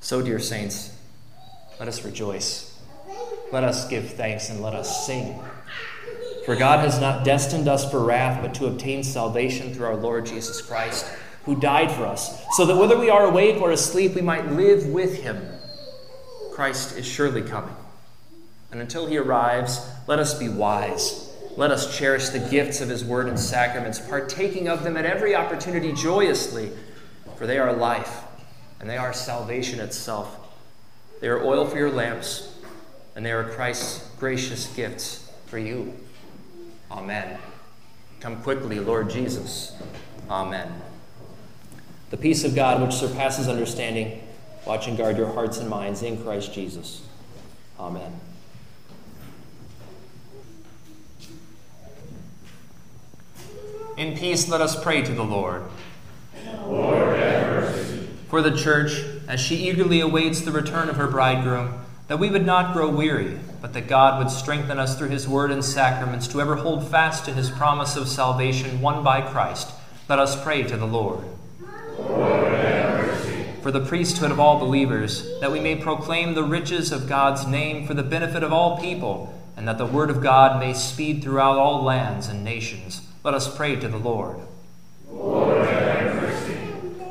So, 0.00 0.22
dear 0.22 0.38
saints, 0.38 0.96
let 1.78 1.88
us 1.88 2.04
rejoice. 2.04 2.80
Let 3.52 3.64
us 3.64 3.88
give 3.88 4.12
thanks 4.14 4.48
and 4.48 4.62
let 4.62 4.74
us 4.74 5.06
sing. 5.06 5.38
For 6.50 6.56
God 6.56 6.80
has 6.80 7.00
not 7.00 7.24
destined 7.24 7.68
us 7.68 7.88
for 7.88 8.00
wrath, 8.00 8.42
but 8.42 8.54
to 8.54 8.66
obtain 8.66 9.04
salvation 9.04 9.72
through 9.72 9.86
our 9.86 9.94
Lord 9.94 10.26
Jesus 10.26 10.60
Christ, 10.60 11.06
who 11.44 11.54
died 11.54 11.92
for 11.92 12.04
us, 12.04 12.44
so 12.56 12.66
that 12.66 12.76
whether 12.76 12.98
we 12.98 13.08
are 13.08 13.26
awake 13.26 13.60
or 13.60 13.70
asleep, 13.70 14.16
we 14.16 14.20
might 14.20 14.50
live 14.50 14.84
with 14.88 15.22
him. 15.22 15.40
Christ 16.50 16.98
is 16.98 17.06
surely 17.06 17.42
coming. 17.42 17.76
And 18.72 18.80
until 18.80 19.06
he 19.06 19.16
arrives, 19.16 19.88
let 20.08 20.18
us 20.18 20.36
be 20.36 20.48
wise. 20.48 21.32
Let 21.56 21.70
us 21.70 21.96
cherish 21.96 22.30
the 22.30 22.40
gifts 22.40 22.80
of 22.80 22.88
his 22.88 23.04
word 23.04 23.28
and 23.28 23.38
sacraments, 23.38 24.00
partaking 24.00 24.68
of 24.68 24.82
them 24.82 24.96
at 24.96 25.06
every 25.06 25.36
opportunity 25.36 25.92
joyously, 25.92 26.72
for 27.36 27.46
they 27.46 27.58
are 27.58 27.72
life 27.72 28.24
and 28.80 28.90
they 28.90 28.96
are 28.96 29.12
salvation 29.12 29.78
itself. 29.78 30.36
They 31.20 31.28
are 31.28 31.44
oil 31.44 31.64
for 31.64 31.78
your 31.78 31.92
lamps, 31.92 32.52
and 33.14 33.24
they 33.24 33.30
are 33.30 33.44
Christ's 33.44 34.04
gracious 34.18 34.66
gifts 34.74 35.30
for 35.46 35.56
you. 35.56 35.94
Amen. 36.90 37.38
Come 38.20 38.42
quickly, 38.42 38.81
Lord 38.81 39.11
Jesus. 39.11 39.76
Amen. 40.29 40.83
The 42.11 42.16
peace 42.16 42.44
of 42.44 42.55
God, 42.55 42.83
which 42.83 42.92
surpasses 42.92 43.48
understanding, 43.48 44.20
watch 44.66 44.88
and 44.88 44.98
guard 44.98 45.16
your 45.16 45.33
hearts 45.33 45.59
and 45.59 45.68
minds 45.68 46.03
in 46.03 46.22
Christ 46.22 46.53
Jesus. 46.53 47.03
Amen. 47.79 48.20
In 53.96 54.16
peace, 54.16 54.48
let 54.48 54.61
us 54.61 54.83
pray 54.83 55.03
to 55.03 55.12
the 55.12 55.22
Lord. 55.22 55.62
Lord, 56.66 57.18
have 57.18 57.46
mercy. 57.46 58.09
For 58.29 58.40
the 58.42 58.57
church, 58.57 59.03
as 59.29 59.40
she 59.40 59.68
eagerly 59.68 60.00
awaits 60.00 60.40
the 60.40 60.53
return 60.53 60.88
of 60.88 60.96
her 60.96 61.07
bridegroom, 61.07 61.85
that 62.09 62.18
we 62.18 62.31
would 62.31 62.46
not 62.46 62.72
grow 62.72 62.88
weary, 62.88 63.38
but 63.61 63.73
that 63.73 63.88
God 63.88 64.18
would 64.18 64.31
strengthen 64.31 64.79
us 64.79 64.99
through 64.99 65.09
his 65.09 65.29
word 65.29 65.51
and 65.51 65.64
sacraments 65.64 66.27
to 66.29 66.40
ever 66.40 66.57
hold 66.57 66.88
fast 66.88 67.25
to 67.25 67.33
his 67.33 67.51
promise 67.51 67.96
of 67.96 68.09
salvation 68.09 68.81
won 68.81 69.05
by 69.05 69.20
Christ. 69.20 69.70
Let 70.09 70.18
us 70.18 70.42
pray 70.42 70.62
to 70.64 70.77
the 70.77 70.87
Lord. 70.87 71.25
Lord 71.99 72.51
for 73.62 73.70
the 73.70 73.85
priesthood 73.85 74.31
of 74.31 74.40
all 74.40 74.59
believers, 74.59 75.38
that 75.40 75.53
we 75.53 75.61
may 75.61 75.77
proclaim 75.77 76.35
the 76.35 76.42
riches 76.42 76.92
of 76.92 77.09
God's 77.09 77.46
name 77.46 77.87
for 77.87 77.94
the 77.94 78.03
benefit 78.03 78.42
of 78.42 78.53
all 78.53 78.79
people, 78.79 79.38
and 79.57 79.68
that 79.68 79.79
the 79.79 79.87
word 79.87 80.11
of 80.11 80.23
God 80.23 80.59
may 80.59 80.73
speed 80.73 81.23
throughout 81.23 81.59
all 81.59 81.83
lands 81.83 82.29
and 82.29 82.42
nations. 82.42 83.03
Let 83.23 83.35
us 83.35 83.55
pray 83.55 83.77
to 83.77 83.88
the 83.88 83.99
Lord. 83.99 84.38
Lord. 85.11 85.68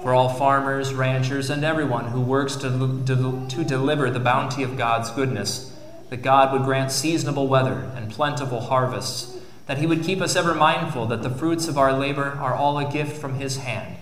For 0.01 0.15
all 0.15 0.29
farmers, 0.29 0.93
ranchers, 0.93 1.49
and 1.49 1.63
everyone 1.63 2.07
who 2.07 2.21
works 2.21 2.55
to, 2.57 2.69
to, 3.05 3.47
to 3.47 3.63
deliver 3.63 4.09
the 4.09 4.19
bounty 4.19 4.63
of 4.63 4.77
God's 4.77 5.11
goodness, 5.11 5.75
that 6.09 6.21
God 6.21 6.51
would 6.51 6.63
grant 6.63 6.91
seasonable 6.91 7.47
weather 7.47 7.91
and 7.95 8.11
plentiful 8.11 8.61
harvests, 8.61 9.37
that 9.67 9.77
He 9.77 9.85
would 9.85 10.03
keep 10.03 10.21
us 10.21 10.35
ever 10.35 10.53
mindful 10.53 11.05
that 11.07 11.23
the 11.23 11.29
fruits 11.29 11.67
of 11.67 11.77
our 11.77 11.93
labor 11.93 12.37
are 12.39 12.53
all 12.53 12.77
a 12.77 12.91
gift 12.91 13.19
from 13.19 13.35
His 13.35 13.57
hand 13.57 13.97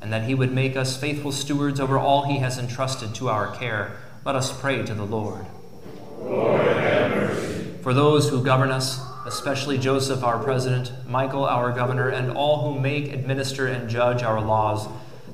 and 0.00 0.12
that 0.12 0.24
he 0.24 0.34
would 0.34 0.52
make 0.52 0.76
us 0.76 0.96
faithful 0.96 1.32
stewards 1.32 1.78
over 1.78 1.98
all 1.98 2.24
he 2.24 2.38
has 2.38 2.58
entrusted 2.58 3.14
to 3.14 3.28
our 3.28 3.54
care. 3.56 3.96
Let 4.24 4.34
us 4.34 4.58
pray 4.58 4.82
to 4.82 4.94
the 4.94 5.04
Lord. 5.04 5.44
Lord. 6.20 6.60
For 7.82 7.94
those 7.94 8.28
who 8.28 8.42
govern 8.42 8.70
us, 8.70 9.00
especially 9.26 9.78
Joseph, 9.78 10.22
our 10.22 10.42
president, 10.42 10.92
Michael, 11.06 11.44
our 11.44 11.72
governor, 11.72 12.08
and 12.08 12.30
all 12.32 12.62
who 12.62 12.80
make, 12.80 13.12
administer, 13.12 13.66
and 13.66 13.88
judge 13.88 14.22
our 14.22 14.40
laws, 14.40 14.88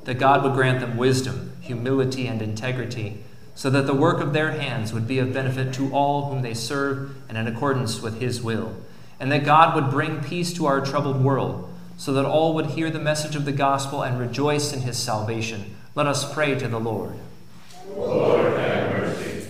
that 0.05 0.19
God 0.19 0.43
would 0.45 0.55
grant 0.55 0.81
them 0.81 0.97
wisdom, 0.97 1.57
humility, 1.61 2.27
and 2.27 2.43
integrity, 2.43 3.25
so 3.57 3.71
that 3.71 3.87
the 3.87 3.95
work 3.95 4.21
of 4.21 4.35
their 4.35 4.53
hands 4.53 4.93
would 4.93 5.09
be 5.09 5.19
of 5.19 5.33
benefit 5.33 5.73
to 5.73 5.91
all 5.93 6.29
whom 6.29 6.43
they 6.43 6.53
serve 6.53 7.17
and 7.27 7.39
in 7.39 7.49
accordance 7.49 8.03
with 8.03 8.21
his 8.21 8.43
will, 8.43 8.77
and 9.19 9.33
that 9.33 9.45
God 9.45 9.75
would 9.75 9.91
bring 9.91 10.23
peace 10.23 10.53
to 10.53 10.67
our 10.67 10.85
troubled 10.85 11.25
world 11.25 11.73
so 11.97 12.13
that 12.13 12.27
all 12.27 12.55
would 12.55 12.67
hear 12.67 12.91
the 12.91 12.99
message 13.01 13.35
of 13.35 13.47
the 13.47 13.53
gospel 13.53 14.03
and 14.03 14.21
rejoice 14.21 14.75
in 14.75 14.83
his 14.83 14.99
salvation. 14.99 15.75
Let 15.95 16.07
us 16.07 16.31
pray 16.33 16.55
to 16.59 16.69
the 16.69 16.79
Lord. 16.79 17.15
Lord, 17.97 18.59
have 18.59 18.91
mercy. 18.91 19.47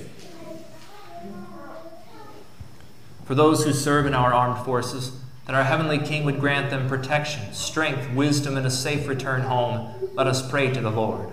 For 3.24 3.34
those 3.34 3.64
who 3.64 3.72
serve 3.72 4.06
in 4.06 4.14
our 4.14 4.32
armed 4.32 4.64
forces, 4.64 5.18
that 5.46 5.56
our 5.56 5.64
heavenly 5.64 5.98
King 5.98 6.24
would 6.24 6.38
grant 6.38 6.70
them 6.70 6.88
protection, 6.88 7.52
strength, 7.52 8.12
wisdom, 8.14 8.56
and 8.56 8.66
a 8.66 8.70
safe 8.70 9.08
return 9.08 9.42
home, 9.42 9.92
let 10.14 10.28
us 10.28 10.48
pray 10.48 10.72
to 10.72 10.80
the 10.80 10.90
Lord. 10.90 11.28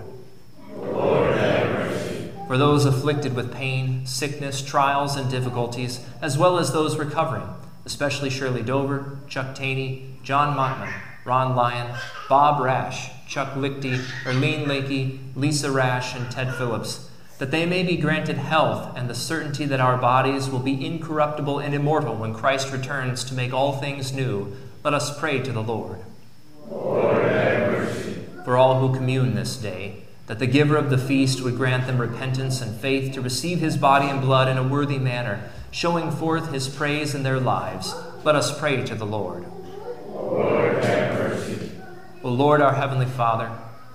For 2.46 2.58
those 2.58 2.84
afflicted 2.84 3.34
with 3.34 3.54
pain, 3.54 4.04
sickness, 4.04 4.60
trials, 4.60 5.16
and 5.16 5.30
difficulties, 5.30 6.00
as 6.20 6.36
well 6.36 6.58
as 6.58 6.72
those 6.72 6.98
recovering, 6.98 7.48
especially 7.86 8.28
Shirley 8.28 8.62
Dover, 8.62 9.18
Chuck 9.28 9.54
Taney, 9.54 10.16
John 10.22 10.54
Montman, 10.54 10.92
Ron 11.24 11.56
Lyon, 11.56 11.96
Bob 12.28 12.60
Rash, 12.62 13.10
Chuck 13.26 13.54
Lichty, 13.54 13.96
Erlene 14.24 14.66
Lakey, 14.66 15.18
Lisa 15.34 15.70
Rash, 15.70 16.14
and 16.14 16.30
Ted 16.30 16.54
Phillips, 16.54 17.08
that 17.38 17.50
they 17.50 17.64
may 17.64 17.82
be 17.82 17.96
granted 17.96 18.36
health 18.36 18.94
and 18.94 19.08
the 19.08 19.14
certainty 19.14 19.64
that 19.64 19.80
our 19.80 19.96
bodies 19.96 20.50
will 20.50 20.60
be 20.60 20.84
incorruptible 20.84 21.58
and 21.58 21.74
immortal 21.74 22.14
when 22.14 22.34
Christ 22.34 22.70
returns 22.70 23.24
to 23.24 23.34
make 23.34 23.54
all 23.54 23.72
things 23.72 24.12
new, 24.12 24.54
let 24.84 24.92
us 24.92 25.18
pray 25.18 25.40
to 25.40 25.50
the 25.50 25.62
Lord. 25.62 25.98
Lord, 26.70 27.24
have 27.24 27.72
mercy. 27.72 28.26
For 28.44 28.58
all 28.58 28.78
who 28.78 28.94
commune 28.94 29.34
this 29.34 29.56
day, 29.56 30.03
that 30.26 30.38
the 30.38 30.46
giver 30.46 30.76
of 30.76 30.90
the 30.90 30.98
feast 30.98 31.42
would 31.42 31.56
grant 31.56 31.86
them 31.86 32.00
repentance 32.00 32.60
and 32.60 32.80
faith 32.80 33.12
to 33.12 33.20
receive 33.20 33.60
his 33.60 33.76
body 33.76 34.08
and 34.08 34.20
blood 34.20 34.48
in 34.48 34.56
a 34.56 34.66
worthy 34.66 34.98
manner, 34.98 35.50
showing 35.70 36.10
forth 36.10 36.52
his 36.52 36.68
praise 36.68 37.14
in 37.14 37.22
their 37.22 37.40
lives, 37.40 37.94
let 38.24 38.34
us 38.34 38.58
pray 38.58 38.82
to 38.84 38.94
the 38.94 39.04
Lord. 39.04 39.44
Lord, 40.08 40.82
have 40.84 41.14
mercy. 41.14 41.70
O 42.22 42.30
Lord, 42.30 42.62
our 42.62 42.74
Heavenly 42.74 43.06
Father, 43.06 43.50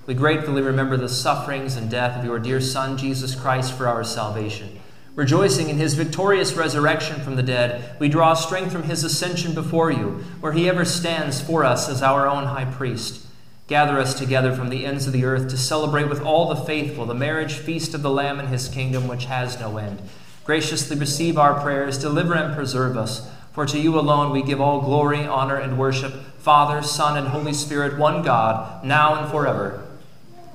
we 0.06 0.14
gratefully 0.14 0.62
remember 0.62 0.98
the 0.98 1.10
sufferings 1.10 1.76
and 1.76 1.90
death 1.90 2.20
of 2.20 2.26
your 2.26 2.38
dear 2.38 2.62
Son, 2.62 2.98
Jesus 2.98 3.34
Christ, 3.34 3.76
for 3.76 3.88
our 3.88 4.04
salvation. 4.04 4.80
Rejoicing 5.16 5.70
in 5.70 5.78
his 5.78 5.96
victorious 5.96 6.54
resurrection 6.54 7.22
from 7.22 7.36
the 7.36 7.44
dead, 7.44 7.96
we 8.00 8.08
draw 8.08 8.36
strength 8.36 8.72
from 8.72 8.84
his 8.84 9.04
ascension 9.04 9.54
before 9.54 9.92
you, 9.92 10.24
where 10.40 10.54
he 10.54 10.70
ever 10.70 10.86
stands 10.86 11.42
for 11.42 11.66
us 11.66 11.90
as 11.90 12.02
our 12.02 12.28
own 12.28 12.46
high 12.46 12.66
priest. 12.66 13.26
Gather 13.70 14.00
us 14.00 14.16
together 14.16 14.52
from 14.52 14.70
the 14.70 14.84
ends 14.84 15.06
of 15.06 15.14
the 15.14 15.26
earth 15.26 15.48
to 15.50 15.58
celebrate 15.58 16.10
with 16.10 16.24
all 16.24 16.50
the 16.50 16.56
faithful 16.56 17.06
the 17.06 17.14
marriage 17.14 17.54
feast 17.54 17.94
of 17.94 18.02
the 18.02 18.10
Lamb 18.10 18.40
and 18.40 18.50
his 18.50 18.68
kingdom, 18.68 19.08
which 19.08 19.26
has 19.26 19.60
no 19.60 19.78
end. 19.78 20.02
Graciously 20.44 20.98
receive 20.98 21.38
our 21.38 21.62
prayers, 21.62 22.00
deliver 22.00 22.34
and 22.34 22.56
preserve 22.56 22.98
us. 22.98 23.30
For 23.54 23.68
to 23.68 23.80
you 23.80 24.00
alone 24.00 24.32
we 24.32 24.42
give 24.42 24.60
all 24.60 24.82
glory, 24.82 25.24
honor, 25.24 25.58
and 25.58 25.78
worship, 25.78 26.14
Father, 26.40 26.82
Son, 26.82 27.16
and 27.16 27.28
Holy 27.28 27.54
Spirit, 27.54 28.00
one 28.00 28.24
God, 28.24 28.84
now 28.84 29.22
and 29.22 29.30
forever. 29.30 29.86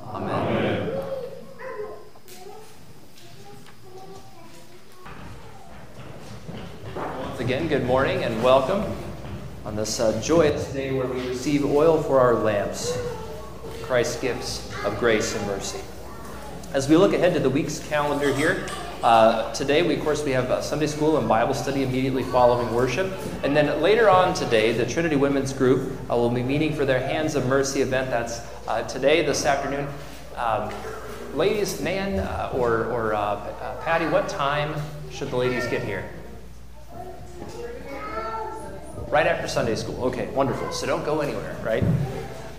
Amen. 0.08 0.30
Amen. 0.56 0.90
Once 6.96 7.38
again, 7.38 7.68
good 7.68 7.84
morning 7.84 8.24
and 8.24 8.42
welcome 8.42 9.03
on 9.64 9.74
this 9.74 9.98
uh, 9.98 10.20
joyous 10.20 10.72
day 10.74 10.92
where 10.92 11.06
we 11.06 11.26
receive 11.26 11.64
oil 11.64 12.02
for 12.02 12.20
our 12.20 12.34
lamps, 12.34 12.98
Christ's 13.82 14.20
gifts 14.20 14.70
of 14.84 14.98
grace 14.98 15.34
and 15.34 15.46
mercy. 15.46 15.80
As 16.74 16.88
we 16.88 16.96
look 16.96 17.14
ahead 17.14 17.32
to 17.34 17.40
the 17.40 17.48
week's 17.48 17.78
calendar 17.88 18.34
here, 18.34 18.66
uh, 19.02 19.52
today, 19.54 19.82
we, 19.82 19.94
of 19.96 20.02
course, 20.02 20.22
we 20.22 20.32
have 20.32 20.50
uh, 20.50 20.60
Sunday 20.60 20.86
school 20.86 21.16
and 21.16 21.26
Bible 21.28 21.54
study 21.54 21.82
immediately 21.82 22.24
following 22.24 22.74
worship. 22.74 23.12
And 23.42 23.56
then 23.56 23.80
later 23.80 24.10
on 24.10 24.34
today, 24.34 24.72
the 24.72 24.86
Trinity 24.86 25.16
Women's 25.16 25.52
Group 25.52 25.92
uh, 26.10 26.16
will 26.16 26.30
be 26.30 26.42
meeting 26.42 26.74
for 26.74 26.84
their 26.84 27.00
Hands 27.00 27.34
of 27.34 27.46
Mercy 27.46 27.80
event. 27.80 28.10
That's 28.10 28.40
uh, 28.68 28.82
today, 28.82 29.24
this 29.24 29.46
afternoon. 29.46 29.88
Um, 30.36 30.72
ladies, 31.34 31.80
Nan 31.80 32.18
uh, 32.18 32.50
or, 32.54 32.86
or 32.86 33.14
uh, 33.14 33.76
Patty, 33.82 34.06
what 34.06 34.28
time 34.28 34.74
should 35.10 35.30
the 35.30 35.36
ladies 35.36 35.66
get 35.68 35.82
here? 35.84 36.10
Right 39.14 39.28
after 39.28 39.46
Sunday 39.46 39.76
school. 39.76 40.06
Okay, 40.06 40.26
wonderful. 40.30 40.72
So 40.72 40.88
don't 40.88 41.04
go 41.04 41.20
anywhere, 41.20 41.54
right? 41.62 41.84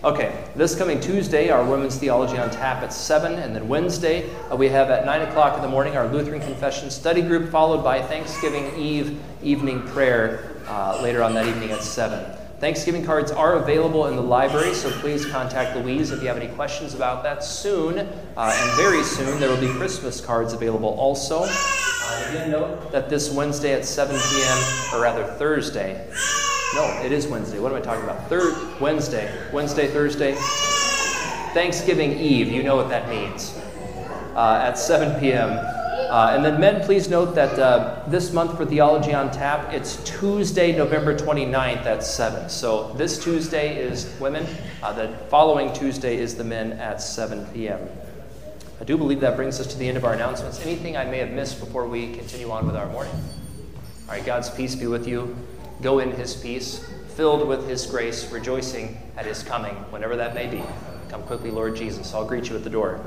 Okay, 0.02 0.42
this 0.56 0.74
coming 0.74 1.00
Tuesday, 1.00 1.50
our 1.50 1.62
Women's 1.62 1.96
Theology 1.98 2.38
on 2.38 2.48
Tap 2.48 2.82
at 2.82 2.94
7, 2.94 3.34
and 3.34 3.54
then 3.54 3.68
Wednesday, 3.68 4.34
uh, 4.50 4.56
we 4.56 4.70
have 4.70 4.88
at 4.88 5.04
9 5.04 5.20
o'clock 5.28 5.56
in 5.56 5.60
the 5.60 5.68
morning 5.68 5.98
our 5.98 6.08
Lutheran 6.08 6.40
Confession 6.40 6.90
study 6.90 7.20
group, 7.20 7.50
followed 7.50 7.84
by 7.84 8.00
Thanksgiving 8.00 8.74
Eve 8.74 9.20
evening 9.42 9.82
prayer 9.88 10.56
uh, 10.66 10.98
later 11.02 11.22
on 11.22 11.34
that 11.34 11.46
evening 11.46 11.72
at 11.72 11.82
7. 11.82 12.24
Thanksgiving 12.58 13.04
cards 13.04 13.30
are 13.30 13.56
available 13.56 14.06
in 14.06 14.16
the 14.16 14.22
library, 14.22 14.72
so 14.72 14.90
please 15.00 15.26
contact 15.26 15.76
Louise 15.76 16.10
if 16.10 16.22
you 16.22 16.28
have 16.28 16.38
any 16.38 16.48
questions 16.54 16.94
about 16.94 17.22
that. 17.24 17.44
Soon, 17.44 17.98
uh, 17.98 18.06
and 18.38 18.76
very 18.78 19.02
soon, 19.02 19.38
there 19.38 19.50
will 19.50 19.60
be 19.60 19.68
Christmas 19.74 20.22
cards 20.22 20.54
available 20.54 20.88
also. 20.88 21.42
Uh, 21.42 22.26
again, 22.30 22.50
note 22.50 22.92
that 22.92 23.10
this 23.10 23.30
Wednesday 23.30 23.74
at 23.74 23.84
7 23.84 24.16
p.m., 24.16 24.94
or 24.94 25.02
rather 25.02 25.24
Thursday, 25.34 26.08
no, 26.76 27.00
it 27.02 27.10
is 27.10 27.26
Wednesday. 27.26 27.58
What 27.58 27.72
am 27.72 27.78
I 27.78 27.80
talking 27.80 28.04
about? 28.04 28.28
Third 28.28 28.54
Wednesday. 28.82 29.34
Wednesday, 29.50 29.88
Thursday. 29.88 30.34
Thanksgiving 31.54 32.12
Eve. 32.12 32.48
You 32.48 32.62
know 32.62 32.76
what 32.76 32.90
that 32.90 33.08
means. 33.08 33.58
Uh, 34.34 34.60
at 34.62 34.78
7 34.78 35.18
p.m. 35.18 35.52
Uh, 35.52 36.32
and 36.34 36.44
then, 36.44 36.60
men, 36.60 36.84
please 36.84 37.08
note 37.08 37.34
that 37.34 37.58
uh, 37.58 38.04
this 38.08 38.30
month 38.30 38.58
for 38.58 38.66
Theology 38.66 39.14
on 39.14 39.30
Tap, 39.30 39.72
it's 39.72 40.04
Tuesday, 40.04 40.76
November 40.76 41.16
29th 41.16 41.86
at 41.86 42.04
7. 42.04 42.50
So 42.50 42.92
this 42.92 43.24
Tuesday 43.24 43.78
is 43.78 44.14
women. 44.20 44.46
Uh, 44.82 44.92
the 44.92 45.16
following 45.30 45.72
Tuesday 45.72 46.18
is 46.18 46.34
the 46.36 46.44
men 46.44 46.72
at 46.72 47.00
7 47.00 47.46
p.m. 47.54 47.88
I 48.82 48.84
do 48.84 48.98
believe 48.98 49.20
that 49.20 49.34
brings 49.34 49.58
us 49.60 49.66
to 49.68 49.78
the 49.78 49.88
end 49.88 49.96
of 49.96 50.04
our 50.04 50.12
announcements. 50.12 50.60
Anything 50.60 50.98
I 50.98 51.06
may 51.06 51.20
have 51.20 51.30
missed 51.30 51.58
before 51.58 51.88
we 51.88 52.12
continue 52.12 52.50
on 52.50 52.66
with 52.66 52.76
our 52.76 52.86
morning? 52.90 53.14
All 53.14 54.14
right, 54.14 54.26
God's 54.26 54.50
peace 54.50 54.74
be 54.74 54.86
with 54.86 55.08
you 55.08 55.34
go 55.82 55.98
in 55.98 56.12
his 56.12 56.34
peace, 56.34 56.86
filled 57.14 57.46
with 57.46 57.68
his 57.68 57.86
grace, 57.86 58.30
rejoicing 58.30 58.98
at 59.16 59.26
his 59.26 59.42
coming, 59.42 59.74
whenever 59.90 60.16
that 60.16 60.34
may 60.34 60.46
be. 60.46 60.62
Come 61.08 61.22
quickly, 61.22 61.50
Lord 61.50 61.76
Jesus. 61.76 62.12
I'll 62.14 62.26
greet 62.26 62.48
you 62.48 62.56
at 62.56 62.64
the 62.64 62.70
door. 62.70 63.00